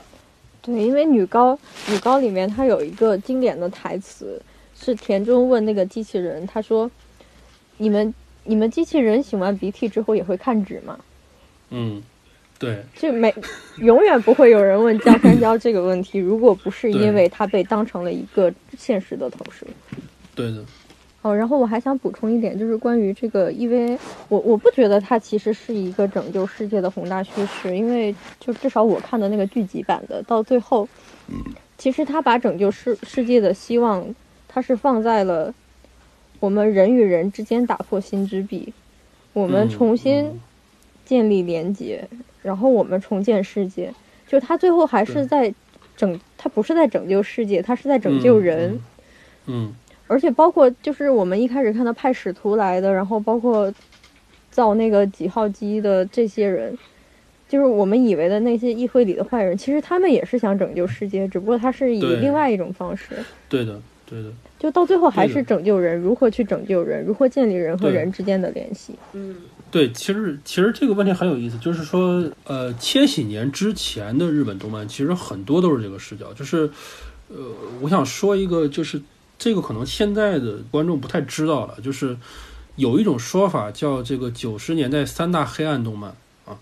[0.61, 4.41] 对，因为女高女高里面它有一个经典的台词，
[4.79, 6.89] 是田中问那个机器人，他说
[7.77, 8.13] ：“你们
[8.45, 10.97] 你们机器人擤完鼻涕之后也会看纸吗？”
[11.71, 12.01] 嗯。
[12.59, 13.33] 对，就没
[13.77, 19.65] 永远不会有人问江山焦这个问题， 如果不是因为他被当成了一个现实的投射。
[20.35, 20.63] 对的。
[21.21, 23.97] 哦，然后我还想补充一点，就是关于这个，因为
[24.29, 30.87] 我我不觉得它其实是一个拯救世界的宏大叙事，因为就至少我看的那个剧集版的，到最后，
[31.77, 34.15] 其实他把拯救世世界的希望，
[34.47, 35.53] 他是放在了
[36.39, 38.73] 我们人与人之间打破心之壁，
[39.33, 40.39] 我们重新
[41.03, 42.07] 建立连接。
[42.41, 43.93] 然后我们重建世界，
[44.27, 45.53] 就他最后还是在
[45.97, 48.79] 拯，他不是在拯救世界，他是在拯救人。
[49.47, 49.73] 嗯，
[50.07, 53.73] 而且包括就是我们一开始看到派使徒来的，然后包括
[54.51, 56.77] 造那个几号机的这些人，
[57.47, 63.15] 就是我们以为的那些议会里的坏人，其实他们也是想拯救世界，只不过他是以另外一种方式。
[63.47, 68.93] 对的，对的，就到最后还是拯救人，如何去拯救人，如何建立人和人之间的联系。
[69.13, 69.35] 嗯
[69.71, 76.67] 对，其实其实这个问题很有意思，就是说，呃，千禧年之前的日本动漫其实很多都是这个视角，就是，
[77.27, 77.37] 呃，
[77.79, 78.99] 我想说一个，就是
[79.37, 82.17] 这个可能现在的观众不太知道了，就是
[82.77, 86.15] 有一种说法叫这个九十年代三大黑暗动漫
[86.45, 86.57] 啊，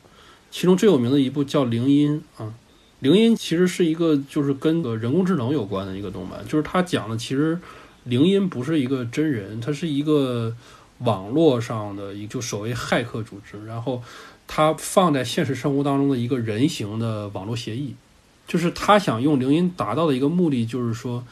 [0.52, 2.48] 其中最有名的一部叫《铃音》啊，
[3.00, 7.58] 《铃音》其实是一个就是跟个人工智能有关的一个动漫，就是它讲的其实
[8.04, 10.54] 铃音不是一个真人，它是一个。
[11.00, 14.02] 网络上的一就所谓骇客组织，然后
[14.48, 17.96] 它放在现实生活当中的一个人形的网络协议，
[18.48, 21.24] 就是他想用铃音达到的一个目的，就是说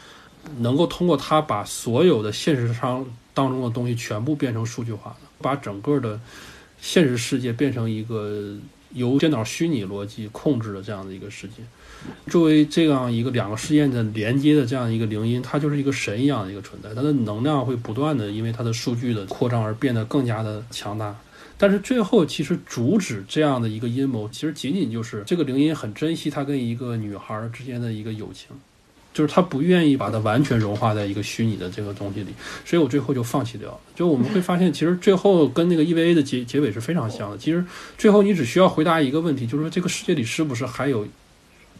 [0.57, 6.19] 能够通过它把所有的现实上当中的东西全部变成数据化的，把整个的
[6.79, 8.55] 现实世界变成一个
[8.91, 11.63] 由电脑虚拟逻辑控制的这样的一个世界。
[12.27, 21.15] 作为这样一个两个事件的连接的这样一个铃音，它就是一个神一样的一个存在，它的能量会不断的因为它的数据的扩张而变得更加的强大。
[21.57, 28.49] 但是最后，其实阻止这样的一个阴谋，其实仅仅就是这个铃音很珍惜他跟一个女孩之间的一个友情，
[29.13, 32.33] 就是他不愿意把它完全融化在一个虚拟的这个东西里，
[32.65, 33.79] 所以我最后就放弃掉了。
[33.95, 37.37] 就我们会发现，其实最后跟那个 EVA 的结结尾是非常像的。
[37.37, 37.63] 其实
[37.97, 41.07] 最后你只需要回答一个问题，就是说这个世界里是不是还有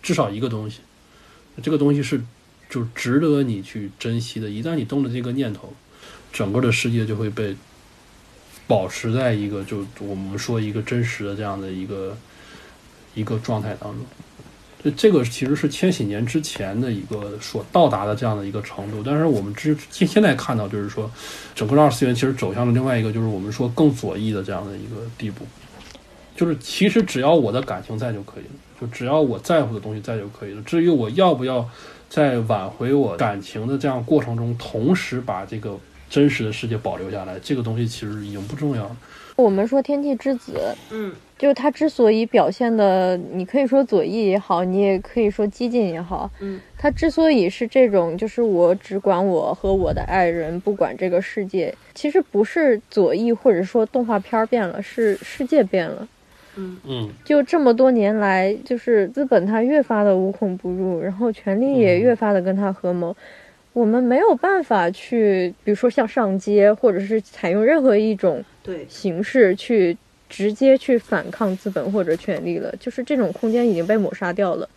[0.05, 0.81] 至少一个东西，
[1.63, 2.21] 这个东西是
[2.69, 4.47] 就值得你去珍惜的。
[4.47, 5.73] 一旦你动了这个念头，
[6.31, 7.55] 整个的世界就会被
[8.67, 12.15] 保持在一个就我们说一个真实的这样的一个
[13.15, 14.05] 一个状态当中。
[14.83, 21.09] 就这个其实是千禧年之前的一个所到达的这样的一个程度，但是我们之现现在看到就是说，
[21.55, 25.47] 整个二次元其实走向了另外一个就是我们说更左翼的这样的一个地步，
[26.35, 28.49] 就是其实只要我的感情在就可以了，
[28.79, 30.61] 就只要我在乎的东西在就可以了。
[30.63, 31.67] 至于我要不要
[32.09, 35.77] 在挽回我感情的这样过程中，同时把这个
[36.09, 38.97] 真实的世界保留下来，这个东西其实已经不重要了。
[39.35, 40.53] 我们说《天气之子》，
[40.91, 56.07] 嗯就是他之所以表现的，你可以说左翼也好，你也可以说激进也好，嗯，他之所以是这种，就是我只管我和我的爱人，不管这个世界，其实不是左翼或者说动画片儿变了，是世界变了。
[56.57, 63.15] 嗯嗯，就这么多年来，就是资本它越发的无孔不入，然后权力也嗯越发的跟他合谋。
[63.73, 69.97] 我们没有办法去，比如说像上街，或者是采用任何一种对，形式去
[70.29, 74.69] 直接去反抗资本或者权力了，就是这种空间已经被抹杀掉了。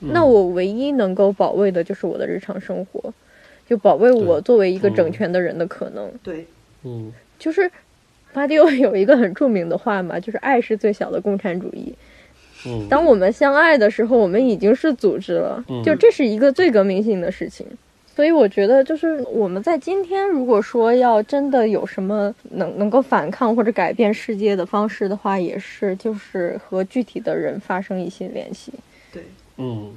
[0.00, 3.12] 嗯那我唯一能够保卫的就是我的日常生活，
[3.68, 6.10] 就保卫我作为一个整嗯全的人的可能。
[6.22, 6.46] 对，
[6.84, 7.70] 嗯就是
[8.32, 11.94] 巴蒂欧有一个很著名的话嘛，就是爱是最小的共产主义。
[12.66, 17.66] 嗯，当我们相爱的时候，我们已经是组织了，嗯就这是一个最革命性的事情。
[18.14, 28.72] 所以我觉得，就是我们在今天，如果说要真的有什么能能够反抗或者改变世界的方式的话，也是就是和具体的人发生一些联系，
[29.10, 29.24] 对，
[29.56, 29.92] 嗯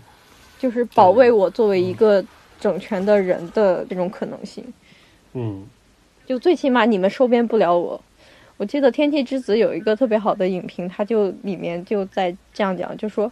[0.58, 2.24] 就是保卫我作为一个
[2.62, 4.64] 整全的人的这种可能性。
[5.34, 5.66] 嗯
[6.26, 8.00] 就最起码你们收编不了我。
[8.64, 13.30] 我记得《天气之子》有一个特别好的影评，它就里面就在这样讲，就说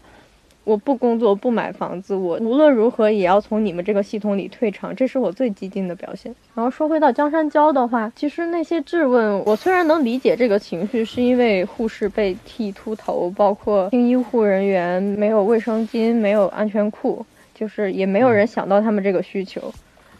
[0.66, 6.36] 我不工作不买房子，我无论如何也要从你们这个系统里退场，这是我最激进的表现。
[6.54, 17.26] 然后说回到江山娇的话，其实那些质问，我虽然能理解这个情绪，是因为护士被剃秃头，包括听医护人员没有卫生巾、没有安全裤，
[17.56, 19.74] 就是也没有人想到他们这个需求。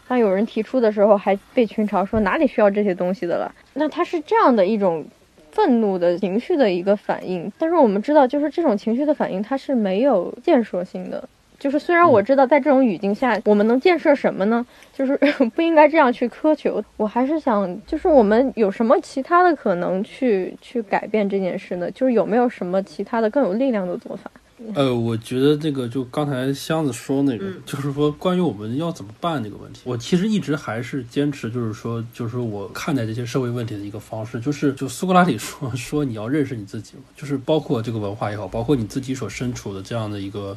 [0.08, 3.54] 当有人提出的时候，还被群嘲说哪里需要这些东西的了。
[3.74, 5.04] 那他是这样的一种
[5.50, 11.26] 愤怒的情绪的一个反应，但是我们知道，就是这种情绪的反应，它是没有建设性的。
[11.58, 14.66] 就是虽然我知道在这种语境下，我们能建设什么呢？
[14.92, 15.16] 就是
[15.54, 16.82] 不应该这样去苛求。
[16.96, 21.88] 我还是想，就是我们有什么其他的可能去去改变这件事呢？
[21.92, 24.28] 就是有没有什么其他的更有力量的做法？
[24.74, 40.56] 呃，我觉得这个就刚才箱子说那个，嗯就是说关于我们要怎么办这个问题，我其实一直还是坚持，就是说，就是我看待这些社会问题的一个方式，就是就苏格拉底说 说你要认识你自己嘛，就是包括这个文化也好，包括你自己所身处的这样的一个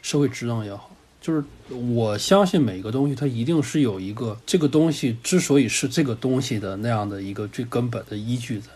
[0.00, 0.88] 社会职能也好。
[1.20, 1.44] 就是
[1.94, 8.66] 我相信每个东西，它一定是有一个这个东西之所以是这个东西的那样的一个最根本的依据在。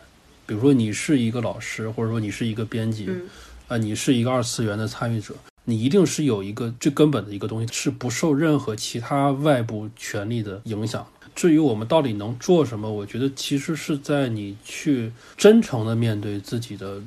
[0.46, 3.22] 比如说，你是一个老师，或者说你是一个编辑，嗯
[3.68, 11.04] 啊，你是一个二次元的参与者，你一定是有一个最根本的一个东西，是不受任何其他外部权力的影响。
[11.34, 17.00] 至于我们到底能做什么，我觉得其实是在你去真诚的面对自己的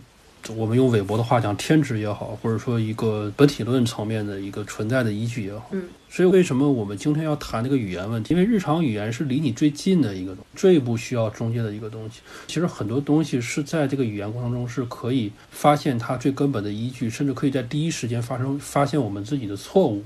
[0.56, 5.70] 我们用韦伯的话讲，天职也好，或者说一个本体论层面的一个存在的依据也好。
[5.72, 8.34] 嗯，所以为什么我们今天要谈这个语言问题？
[8.34, 12.22] 因为日常语言是离你最近的一个东西，最不需要中介的一个东西。
[12.48, 20.04] 其实很多东西是在这个语言过程中是可以发现它最根本的依据，甚至可以在第一时间发生发现我们自己的错误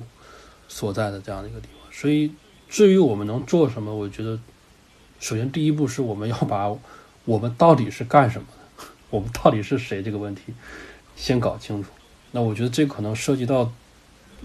[0.67, 1.91] 所在的这样的一个地方。
[1.91, 2.31] 所以，
[2.69, 4.39] 至于我们能做什么，我觉得，
[5.19, 6.75] 首先第一步是我们要把
[7.25, 8.62] 我们到底是干什么的，
[9.13, 10.41] 我们到底是谁这个问题
[11.15, 11.91] 先搞清楚。
[12.31, 13.71] 那我觉得这可能涉及到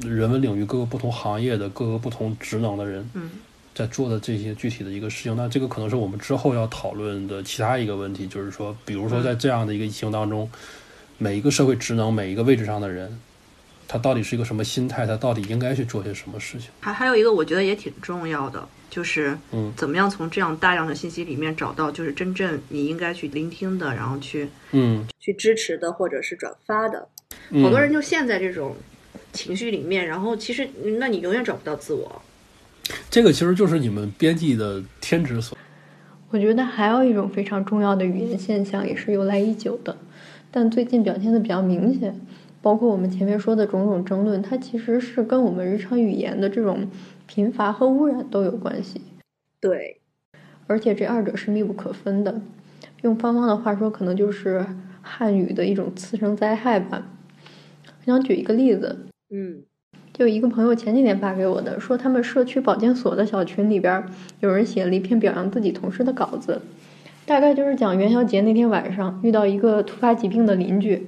[0.02, 3.30] 人文领域各个不同行业的各个不同职能的人，嗯，
[3.74, 5.34] 在做的这些具体的一个事情。
[5.34, 10.50] 那这个可能是我们之后要讨论的其他一个问题，就是说，比如说在这样的一个疫情当中，
[11.16, 13.18] 每一个社会职能、每一个位置上的人，
[13.88, 15.06] 他到底是一个什么心态？
[15.06, 16.68] 他到底应该去做些什么事情？
[16.78, 27.08] 还还有一个我觉得也挺重要的，就是嗯怎么样从这样大量的信息里面找到就是真正你应该去聆听的，然后去嗯，去支持的或者是转发的。
[27.50, 28.76] 嗯好多人就陷在这种
[29.32, 32.22] 情绪里面，然后其实嗯那你永远找不到自我。
[33.10, 35.56] 这个其实就是你们编辑的天职所。
[36.30, 39.96] 我觉得还有一种非常重要的语言现象，也是由来已久的，
[40.50, 42.20] 但最近表现的比较明显。
[42.60, 46.88] 包括我们前面说的种种争论，它其实是跟我们日常语言的这种
[47.26, 49.00] 贫乏和污染都有关系，
[49.60, 50.00] 对，
[50.66, 52.40] 而且这二者是密不可分的。
[53.02, 54.66] 用芳芳的话说，可能就是
[55.02, 57.06] 汉语的一种次生灾害吧。
[57.86, 59.62] 我想举一个例子，嗯
[60.12, 64.04] 就一个朋友前几天发给我的，说他们社区保健所的小群里边，
[64.40, 66.60] 有人写了一篇表扬自己同事的稿子，
[67.24, 71.06] 大概就是讲元宵节那天晚上遇到一个突发疾病的邻居，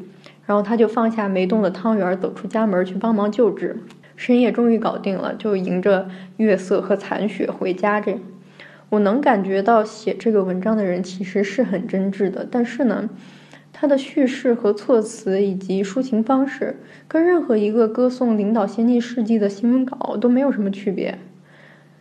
[0.51, 3.85] 然后他就放下没动的汤圆，走出家门去帮忙救治，
[4.17, 8.01] 深夜终于搞定了，就迎着月色和残雪回家。
[8.01, 8.21] 这样，
[8.89, 13.09] 我能感觉到写这个文章的人其实是很真挚的，但是呢。
[13.73, 21.17] 他的叙事和措辞以及抒情方式，跟任何一个歌颂领导先进事迹的新闻稿都没有什么区别。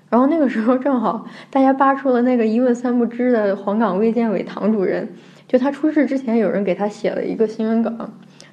[0.09, 5.07] 然后那个时候正好大家扒出了那个一问三不知的黄冈卫健委唐主任，
[5.47, 8.09] 就他出事之前，有人给他写了一个新闻稿，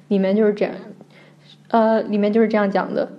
[0.07, 0.73] 里面就是这样，
[1.69, 3.09] 呃，里面就是这样讲的，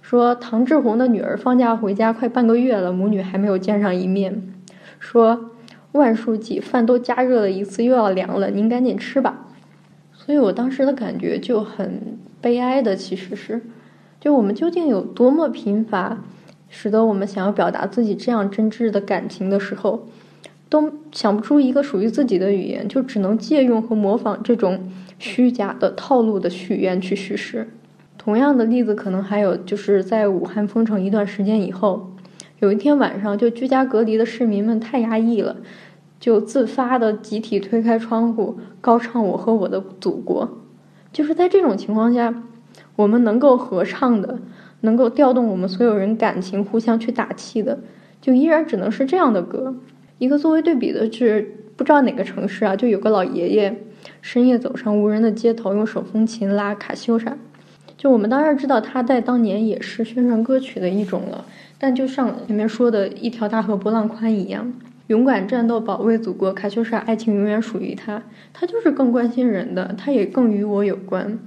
[0.00, 4.54] 说唐志红的女儿放假回家快半个月了，母女还没有见上一面，
[4.98, 5.50] 说。
[5.94, 9.46] 万书记，饭都加热了一次，又要凉了，您赶紧吃吧。
[10.12, 13.62] 所以我当时的感觉就很悲哀的，其实是，
[14.18, 16.18] 就我们究竟有多么贫乏，
[16.68, 20.08] 使得我们想要表达自己这样真挚的感情的时候，
[20.74, 27.68] 都想不出一个属于自己的语言，就只能借用和模仿这种虚假的套路的许愿去叙事。
[28.18, 32.10] 同样的例子，可能还有就是在武汉封城一段时间以后，
[32.58, 35.54] 有一天晚上，就居家隔离的市民们太压抑了。
[36.18, 40.44] 就自发的集体推开窗户，高唱《我和我的祖国》。
[41.12, 42.34] 就是在这种情况下，
[42.96, 44.40] 我们能够合唱的，
[44.80, 47.78] 能够调动我们所有人感情，互相去打气的，
[48.20, 49.76] 就依然只能是这样的歌。
[50.18, 53.82] 一个作为对比的是，不知道哪个城市啊，就有个老爷爷
[54.22, 57.36] 深夜走上无人的街头，用手风琴拉卡西欧莎。
[57.96, 61.44] 就我们当然知道，他在当年也是宣传歌曲的一种了，
[61.78, 64.72] 但就像前面说的“一条大河波浪宽”一样。
[65.08, 66.52] 勇敢战斗，保卫祖国。
[66.52, 68.22] 卡秋莎，爱情永远属于他。
[68.54, 71.38] 他就是更关心人的，他也更与我有关。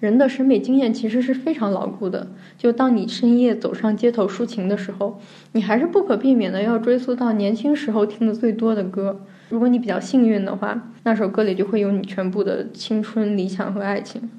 [0.00, 2.28] 人的审美经验其实是非常牢固的。
[2.56, 5.20] 就当你深夜走上街头抒情的时候，
[5.52, 9.20] 你还是不可避免的要追溯到年轻时候听的最多的歌。
[9.48, 14.30] 如果你比较幸运的话，那首歌里就会有你全部的青春、理想和爱情。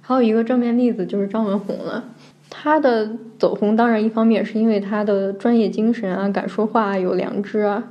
[0.00, 2.04] 还有一个正面例子就是张文红了。
[2.48, 7.84] 他的走红，当然一方面是因为他的专业精神啊，敢说话啊，有良知啊，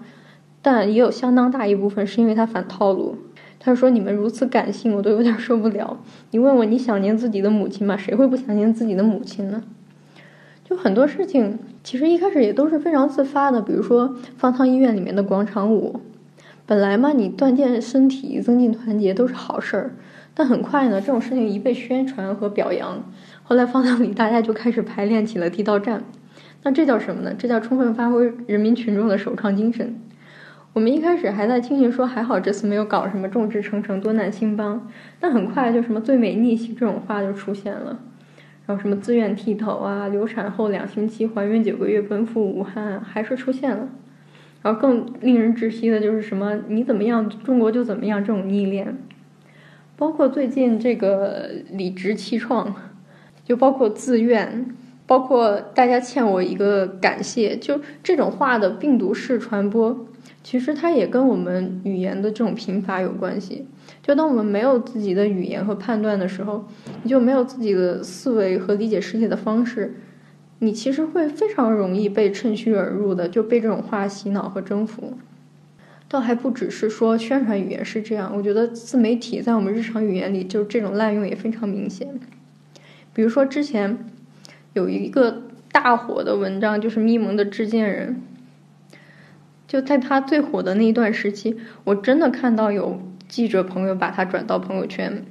[0.62, 3.18] 但也有相当大一部分是因为他反套路。
[3.60, 6.00] 他说：“你们如此感性，我都有点受不了。
[6.32, 7.98] 你问我你想念自己的母亲吗？
[7.98, 9.62] 谁会不想念自己的母亲呢？
[10.64, 13.62] 就很多事情，其实一开始也都是非常自发的。
[13.62, 16.00] 比如说方舱医院里面的广场舞，
[16.66, 19.92] 本来嘛，你锻炼身体、增进团结都是好事儿，
[20.34, 23.04] 但很快呢，这种事情一被宣传和表扬。”
[23.44, 26.04] 后来方舱里，大家就开始排练起了地道战，
[26.64, 27.34] 那这叫什么呢？
[27.38, 30.00] 这叫充分发挥人民群众的首创精神。
[30.74, 34.88] 我们一开始还在庆幸说还好这次没有搞什么众志成城、多难兴邦，
[35.20, 38.00] 但很快就什么最美逆袭这种话就出现了，
[38.66, 43.90] 然后什么自愿剃头啊、流产后两星期、怀孕九个月奔赴武汉还是出现了，
[44.62, 48.98] 然后更令人窒息的就是什么你怎么样，中国就怎么样这种逆恋，
[49.98, 52.76] 包括最近这个理直气壮。
[53.46, 54.68] 就包括自愿，
[55.08, 60.06] 包括大家欠我一个感谢，就这种话的病毒式传播，
[60.44, 63.66] 其实它也跟我们语言的这种贫乏有关系。
[64.02, 66.66] 就当我们没有自己的语言和判断的时候，
[67.04, 69.96] 你就没有自己的思维和理解世界的方式，
[70.60, 75.14] 你其实会非常容易被趁虚而入的就被这种话洗脑和征服。
[76.08, 82.20] 倒还不只是说宣传语言是这样，我觉得自媒体在我们日常语言里就这种滥用也非常明显。
[83.14, 84.06] 比如说之前
[84.74, 88.22] 有一个大火的文章，就是咪蒙的致荐人，
[89.70, 95.24] 就在他最火的那一段时期，我真的看到有记者朋友把他转到朋友圈，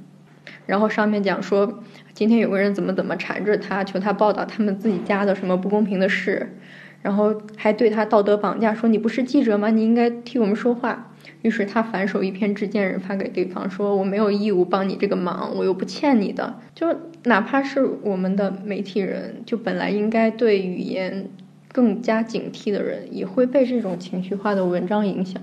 [0.65, 1.83] 然后上面讲说
[2.15, 6.55] 今天有个人怎么怎么缠着他，求他报道他们自己家的什么不公平的事。
[7.01, 9.71] 然后还对他道德绑架，说你不是记者吗？
[9.71, 11.13] 你应该替我们说话。
[11.43, 16.59] 于是他反手一篇致荐人发给对方，说我没有义务帮你这个忙，我又不欠你的。
[16.75, 16.87] 就
[17.25, 21.31] 哪怕是我们的媒体人，就本来应该对语言
[21.73, 25.43] 更加警惕的人，也会被这种情绪化的文章影响。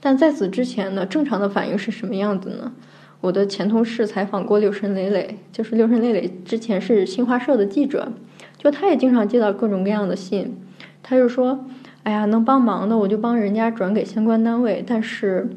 [0.00, 2.72] 但在此之前呢，正常的反应是什么样子呢？
[3.20, 8.12] 我的前同事采访过六神磊磊，就是六神磊磊之前是新华社的记者。
[8.58, 10.56] 就他也经常接到各种各样的信，
[11.02, 11.66] 他就说
[12.04, 15.48] ：“哎呀，能帮忙的我就帮人家转给相关单位，但是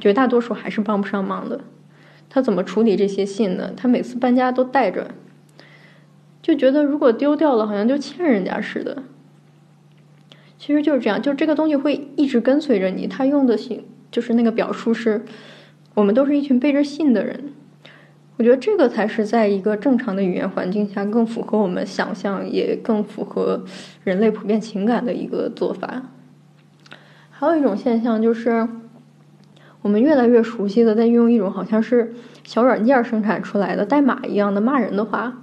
[0.00, 1.60] 绝大多数还是帮不上忙的。”
[2.28, 3.72] 他怎么处理这些信呢？
[3.76, 5.10] 他每次搬家都带着，
[6.46, 9.02] 就觉得如果丢掉了，好像就欠人家似的。
[10.56, 13.08] 其实就是这样，就这个东西会一直跟随着你。
[13.08, 15.24] 他用的信就是那个表述是
[15.94, 17.52] ：“我们都是一群背着信的人。”
[18.38, 23.64] 我觉得这个才是在一个正常的语言环境下更符合我们想象，也更符合
[24.04, 26.00] 人类普遍情感的一个做法。
[27.28, 28.68] 还有一种现象就是，
[29.82, 35.42] 我们越来越熟悉的在运用一种好像是小软件生产出来的代码一样的骂人的话。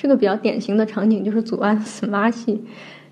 [0.00, 2.64] 这个比较典型的场景就是祖安死妈戏，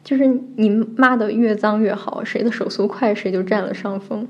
[0.03, 0.27] 就是
[0.57, 4.27] 你骂的越脏越好，谁的手速快谁就占了上风。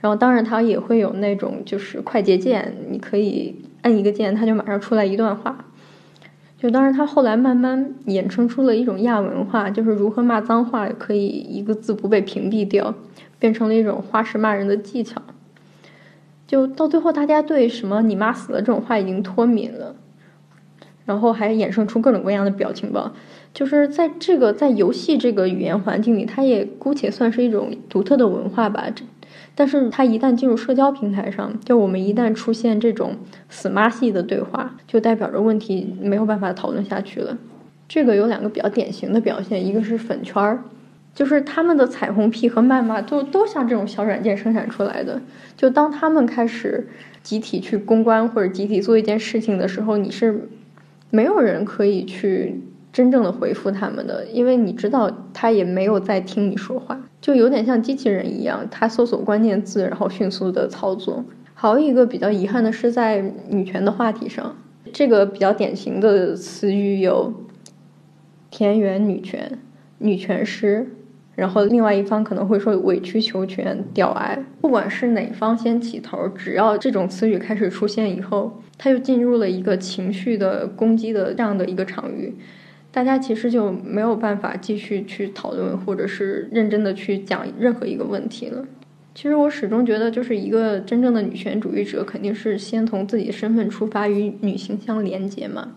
[0.00, 3.62] 然后当然他也会有那种就是快捷键，你可以。
[3.82, 5.64] 按一个键，他就马上出来一段话。
[6.58, 12.92] 就当然，他后来慢慢衍生出了一种亚文化，就是如何骂脏话可以一个字不被屏蔽掉，
[13.38, 15.22] 变成了一种花式骂人的技巧。
[16.48, 19.94] 就到最后，大家对什么“你妈死了”这种话已经脱敏了，
[21.06, 23.10] 然后还衍生出各种各样的表情包。
[23.54, 28.84] 就是在这个在游戏这个语言环境里，它也姑且算是一种独特的文化吧。
[29.54, 33.16] 但是它一旦进入社交平台上，就我们一旦出现这种
[33.48, 37.38] 死妈系的对话，就代表着问题没有办法讨论下去了。
[37.88, 40.64] 这个有两个比较典型的表现，一个是粉圈儿，
[41.14, 45.22] 就是他们的彩虹屁和谩骂都都像这种小软件生产出来的。
[45.56, 46.86] 就当他们开始
[47.22, 50.48] 集体去公关或者集体做一件事情的时候，你是
[51.16, 52.60] 没有人可以去。
[52.92, 61.22] 真正的回复他们的，因为你知道他也没有在听你说话，就有点像机器人一样，他搜索关键字，然后迅速的操作。
[61.52, 64.56] 还有一个比较遗憾的是，在女权的话题上，
[64.94, 67.34] 这个比较典型的词语有
[68.50, 69.58] 田园女权、
[69.98, 70.86] 女权诗，
[71.36, 74.36] 然后另外一方可能会说委曲求全、屌癌。
[74.60, 82.34] 不管是哪方先起头，只要这种词语开始出现以后，他就进入了一个情绪的攻击的这样的一个场域。
[82.90, 88.64] 大家其实就没有办法继续去讨论，或者是认真的去讲任何一个问题了。
[89.14, 95.72] 其实我始终觉得，就是一个真正的女权主义者，肯定是先从自己身份出发，与女性相连接嘛。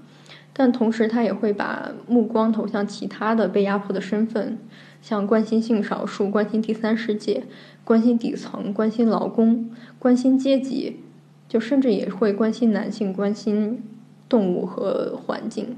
[0.53, 4.57] 但同时，他也会把目光投向其他的被压迫的身份，
[5.02, 7.43] 像关心性少数、关心第三世界、
[7.84, 10.97] 关心底层、关心劳工、关心阶级，
[11.47, 13.84] 就甚至也会关心男性、关心
[14.28, 15.78] 动物和环境。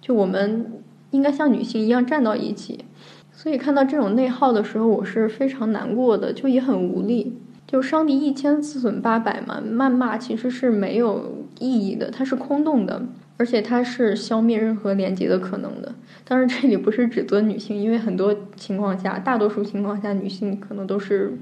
[0.00, 0.72] 就我们
[1.10, 2.84] 应该像女性一样站到一起，
[3.32, 7.38] 所以看到这种内耗的时候，我是非常难过的，就也很无力。
[7.66, 13.06] 就伤敌一千，自损八百嘛，谩骂其实是没有意义的，它是空洞的，
[13.36, 15.94] 而且它是消灭任何连接的可能的。
[16.24, 21.36] 当然，这里不是指责女性，因为很多情况下，大多数情况下，女性可能都是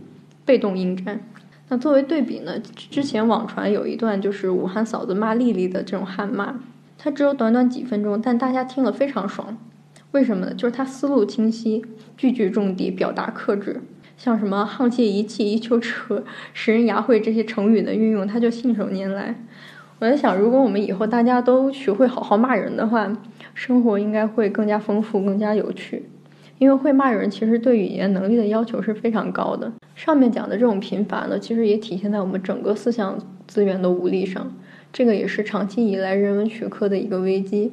[0.45, 1.20] 被动应战。
[1.68, 6.61] 那作为对比呢，之前网传有一段就是武汉嫂子骂丽丽的这种悍骂。
[6.99, 9.57] 他只有短短几分钟，但大家听了非常爽。
[10.12, 10.55] 为什么呢？
[10.55, 11.84] 就是他思路清晰，
[12.16, 13.80] 句句重点，表达克制。
[14.16, 16.22] 像什么“沆瀣一气”“一丘车、
[16.53, 19.34] 食”“人牙慧”这些成语的运用，他就信手拈来。
[20.03, 23.16] 我在想，如果我们以后大家都学会好好骂人的话，
[23.55, 26.03] 生活应该会更加丰富、更加有趣。
[26.59, 29.72] 因为会骂人，其实对语言能力的要求是非常高的。
[29.94, 34.53] 上面讲的这种贫乏呢，其实也体现在我们整个思想资源的无力上。
[34.92, 37.70] 这个也是长期以来人文学科的一个危机，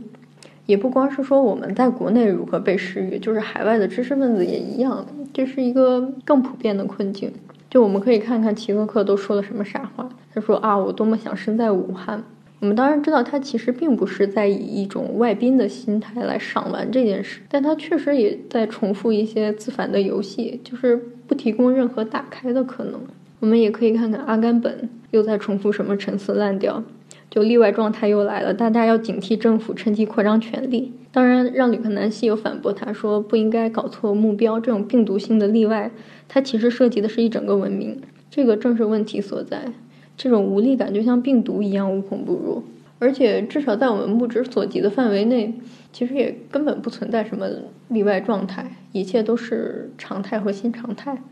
[0.67, 5.03] 也不光是说我们在国内如何被失语，就是海外的知识分子也一样。
[5.33, 7.31] 这是一个更普遍的困境。
[7.69, 10.09] 就我们可以看看齐泽克都说了什么傻话。
[10.33, 12.23] 他说啊，我多么想生在武汉。
[12.59, 22.99] 我们当然知道，他其实并不是在以一种外宾的心态来赏玩这件事，但他确实也在重复一些自反的游戏，就是不提供任何打开的可能。
[23.39, 26.83] 我们也可以看看阿甘本又在重复什么陈词滥调，
[27.29, 30.91] 就例外状态又来了，大家要警惕政府趁机扩张权力。
[31.11, 35.89] 当然，让吕克南希有反驳他说不应该搞错目标，这种病毒性的例外，
[36.27, 37.99] 它其实涉及的是一整个文明，
[38.29, 39.73] 这个正是问题所在。
[40.15, 42.63] 这种无力感就像病毒一样无孔不入，
[42.99, 45.55] 而且至少在我们目之所及的范围内，
[45.91, 47.47] 其实也根本不存在什么
[47.87, 51.23] 例外状态，一切都是常态和新常态。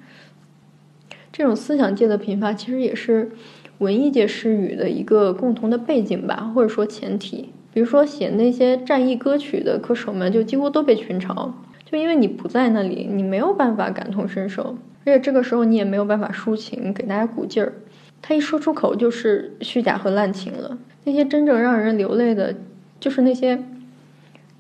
[1.32, 3.30] 这种思想界的贫乏，其实也是
[3.78, 7.50] 文艺界失语的一个共同的背景吧，或者说前提。
[7.78, 11.52] 比如说写那些战役歌曲的歌手们，就几乎都被群嘲，
[11.86, 14.76] 就因为你不在那里，你没有办法感同身受，
[15.06, 17.74] 而且这个时候你也没有办法抒情，给大家鼓劲儿。
[18.20, 20.76] 他一说出口就是虚假和滥情了。
[21.04, 22.56] 那些真正让人流泪的，
[23.00, 23.64] 就是那些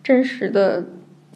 [0.03, 0.86] 真实的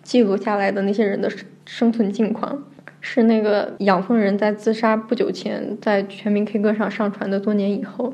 [0.03, 1.31] 记录下来的那些人的
[1.65, 2.63] 生存境况。
[2.99, 7.39] 是那个养蜂人在自杀不久前在全民 K 歌上上传的。
[7.39, 8.13] 多年以后，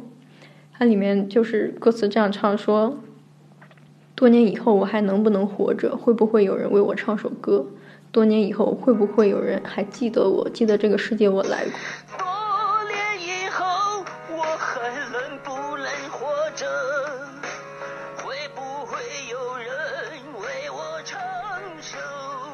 [0.72, 2.98] 它里面就是歌词这样唱说
[4.18, 5.96] ：“多年以后我还能不能活着？
[5.96, 7.64] 会不会有人为我唱首歌？
[8.12, 10.50] 多年以后会不会有人还记得我？
[10.50, 11.72] 记得这个世界我来过？”
[12.18, 12.26] 多
[12.90, 13.64] 年以后
[14.36, 16.66] 我还能不能活着？
[18.16, 18.98] 会不会
[19.30, 19.68] 有人
[20.34, 21.20] 为我唱
[21.80, 22.00] 首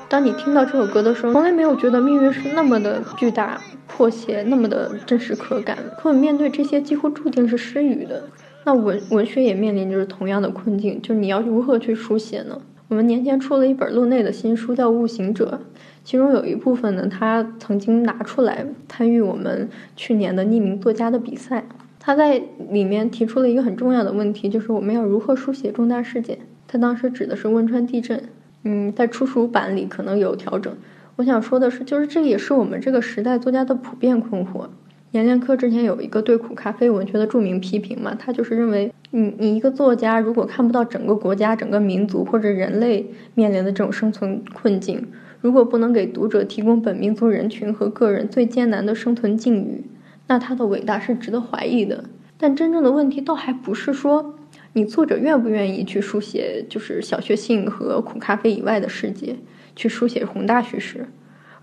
[0.10, 5.78] 当你听到这首歌的时候，从来没有觉得命运是那么的巨大、迫切，那么的真实可感。
[5.98, 8.28] 可我面对这些几乎注定是失语的，
[8.66, 12.62] 那文文学也面临着同样的困境，就是你要如何去书写呢？
[12.88, 15.60] 我们年前出了一本路内的新书，叫《悟行者》，
[16.04, 21.66] 其中有一部分呢，他曾经拿出来参与我们去年的匿名作家的比赛。
[22.00, 26.38] 他在里面提出了一个很重要的问题，就是我们要如何书写重大事件？
[26.68, 28.22] 他当时指的是汶川地震。
[28.64, 30.74] 嗯，在初书版里可能有调整。
[31.16, 34.68] 我想说的是，就是这也是我们这个时代作家的普遍困惑。
[35.14, 43.06] 阎连科之前有一个对苦咖啡文学的著名批评嘛，他就是认为，你你一个作家如果看不到整个国家、整个民族或者人类
[43.36, 45.08] 面临的这种生存困境，
[45.40, 49.84] 如果不能给读者提供本民族人群和个人最艰难的生存境遇，
[50.26, 52.06] 那他的伟大是值得怀疑的。
[52.40, 54.36] 但真正的问题倒还不是说。
[54.76, 59.36] 你作者愿不愿意去书写，就是小确幸和苦咖啡以外的世界，
[59.76, 61.06] 去书写宏大叙事，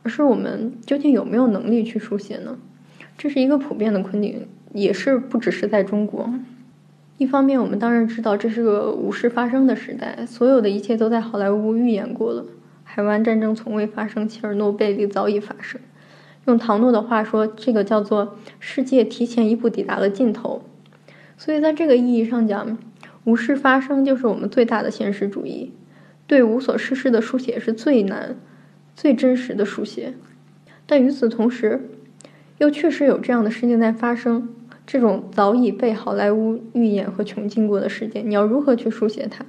[0.05, 2.57] 而是我们究竟有没有能力去书写呢？
[3.21, 6.33] 这是一个普遍的困境，也是不只是在中国。
[7.19, 12.47] 一方面，我们当然知道这是个无事发生的时代，所有的一切都在好莱坞预演过了。
[12.83, 15.79] 海湾战争从未发生，切尔诺贝利早已发生。
[16.47, 20.63] 用唐诺的话说，这个叫做世界提前一步抵达了尽头。
[21.37, 22.79] 所以，在这个意义上讲，
[23.25, 25.75] 无事发生就是我们最大的现实主义，
[26.27, 28.37] 对无所事事的书写是最难、
[28.97, 30.15] 最真实的书写。
[30.87, 31.91] 但与此同时，
[32.61, 34.51] 又确实有这样的事件在发生，
[34.87, 39.45] 这种早已被好莱坞预演和穷尽过的事件，你要如何去书写它？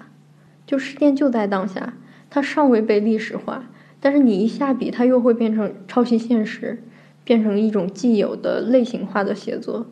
[0.66, 1.94] 就事件就在当下，
[2.30, 6.82] 它尚未被历史化，但是你一下笔，它又会变成抄袭现实，
[7.26, 9.86] 变成一种既有的类型化的写作，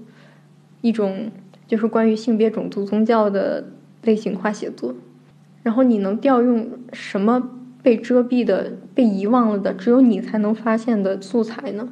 [0.82, 1.30] 一种。
[1.67, 3.63] 就是关于性别、种族、宗教的
[4.01, 4.95] 类型化写作，
[5.61, 7.47] 然后你能调用什么
[7.84, 11.89] 被遮蔽的、被遗忘了的、只有你才能发现的素材呢？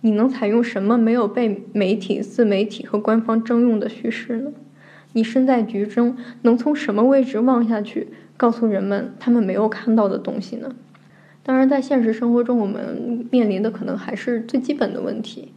[0.00, 4.52] 你能采用什么没有被媒体、自媒体和官方征用的叙事呢？
[5.12, 10.74] 你身在局中，能从什么位置望下去，告诉人们他们没有看到的东西呢？
[11.42, 15.52] 当然，在现实生活中，我们面临的可能还是最基本的问题。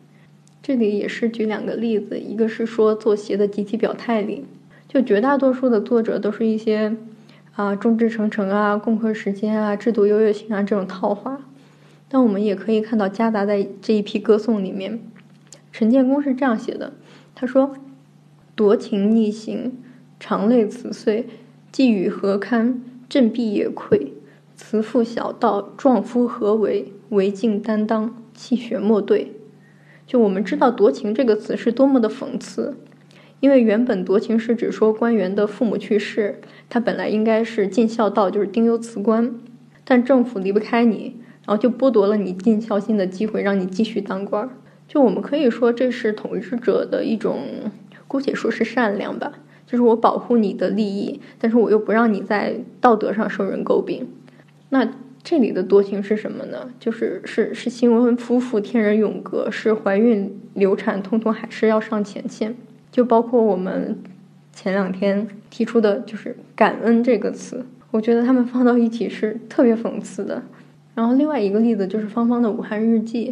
[0.62, 4.46] 这里也是举两个例子，一个是说作协的集体表态里，
[4.88, 6.96] 就绝大多数的作者都是一些
[7.56, 11.42] 啊众志成城啊、共克时艰啊、制度优越性啊这种套话，
[12.10, 15.00] 但我们也可以看到夹杂在这一批歌颂里面，
[15.72, 16.94] 陈建功是这样写的，
[17.36, 17.76] 他说
[18.56, 19.74] ：“夺情逆行，
[20.20, 21.28] 长泪辞岁，
[21.72, 22.82] 寄予何堪？
[23.08, 24.10] 振臂也溃，
[24.56, 26.92] 慈父小道，壮夫何为？
[27.10, 29.34] 为敬担当，泣血莫对。”
[30.08, 32.76] 就我们知道“夺情”这个词是多么的讽刺，
[33.40, 39.36] 因为原本“夺情”是指说官员的父母去世，他本来应该是尽孝道，就是丁忧辞官，
[39.84, 41.18] 但政府离不开你，
[41.50, 44.48] 然后就剥夺了你尽孝心的机会，让你继续当官。
[44.88, 47.42] 就我们可以说，这是统治者的一种，
[48.08, 49.32] 姑且说是善良吧，
[49.66, 54.08] 就是我保护你的利益，但是我又不让你在道德上受人诟病。
[54.70, 54.88] 那。
[55.22, 56.72] 这里的多情是什么呢？
[56.80, 62.56] 就是是是新婚夫妇天人永隔，是怀孕流产，通通还是要上前线。
[62.90, 64.00] 就包括我们
[64.54, 70.42] 前两天提出的，就是“感恩”这个词，我觉得他们放到一起是特别讽刺的。
[71.00, 73.32] 然后另外一个例子就是芳芳的《武汉日记》，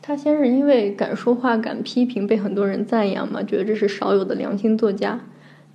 [0.00, 5.20] 她先是因为敢说话、敢批评，被很多人赞扬嘛，觉得这是少有的良心作家。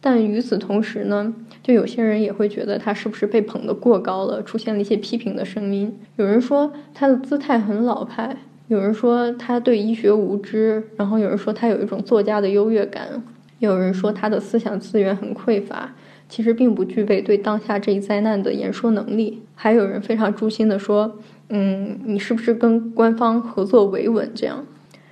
[0.02, 1.32] 但与此同时呢，
[1.62, 5.96] 就有些人也会觉得他是不是被捧得过高了，出现了一些批评的声音。
[6.16, 8.36] 有人说他的姿态很老派，
[8.68, 13.22] 有人说他对医学无知，然后有人说他有一种作家的优越感，
[13.60, 15.94] 有人说他的思想资源很匮乏，
[16.30, 19.42] 其实并不具备对当下这一灾难的言说能力。
[19.56, 21.18] 还有人非常诛心的说，
[21.50, 24.66] 嗯，你是不是跟官方合作维稳这样？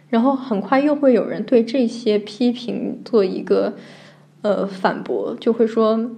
[0.10, 3.74] 然后很快又会有人对这些批评做一个。
[4.42, 6.12] 呃，反驳就会说，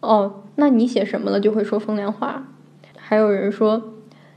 [0.00, 1.40] 哦，那你写什么了？
[1.40, 2.46] 就会说风凉话。
[2.98, 3.94] 还有人说，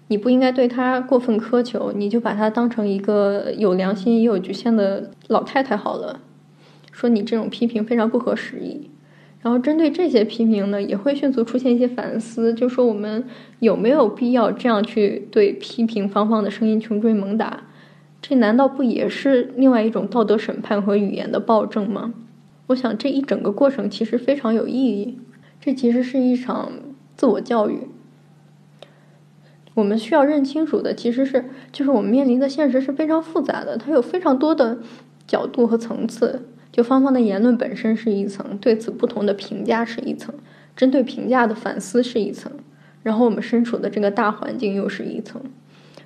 [0.07, 6.21] 你不应该对他过分苛求，你就把他当成一个有良心也有局限的老太太好了。
[6.93, 8.89] 说你这种批评非常不合时宜。
[9.45, 13.23] 然后针对这些批评呢，也会迅速出现一些反思，就说我们
[13.59, 17.61] 有没有必要这样去对批评方方的声音穷追猛打？
[18.23, 22.15] 这难道不也是另外一种道德审判和语言的暴政吗？
[22.65, 25.19] 我想这一整个过程其实非常有意义，
[25.61, 26.71] 这其实是一场
[27.15, 27.81] 自我教育。
[29.75, 34.79] 我们需要认清楚的其实是，就是我们面临的现实是非常复杂的，它有非常多的
[35.27, 36.49] 角度和层次。
[36.75, 40.35] 就芳芳的言论本身是一层，对此不同的评价是一层，
[40.75, 42.51] 针对评价的反思是一层，
[43.01, 45.41] 然后我们身处的这个大环境又是一层。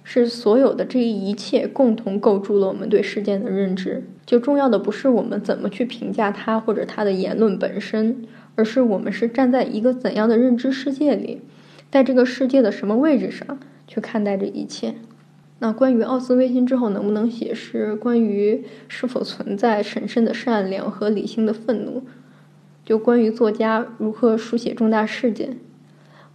[0.03, 4.03] 是所有的这一切共同构筑了我们对事件的认知。
[4.27, 11.41] 就重要的不是我们怎么去评价他或者他的言论本身，而是我们是站在一个怎样的认知世界里，
[11.89, 14.93] 在这个世界的什么位置上去看待这一切。
[15.59, 22.03] 那关于奥斯威辛之后能不能写诗，关于是否存在神圣的善良和理性的愤怒，
[22.85, 25.57] 就关于作家如何书写重大事件。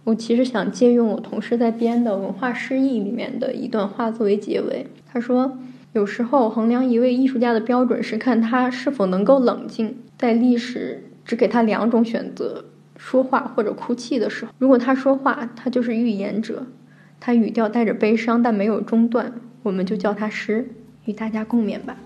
[0.03, 4.85] 我其实想借用我同事在编的《文化诗意》里面的一段话作为结尾。
[5.11, 5.57] 他说
[5.93, 12.65] ：“有时候衡量一位艺术家的标准是看他是否能够冷静，在历史只给他两种选择：
[12.95, 14.51] 说话或者哭泣的时候。
[14.59, 16.67] 如果他说话，他就是预言者，
[17.25, 20.67] 他语调带着悲伤但没有中断，我们就叫他诗，
[21.05, 21.97] 与大家共勉吧。”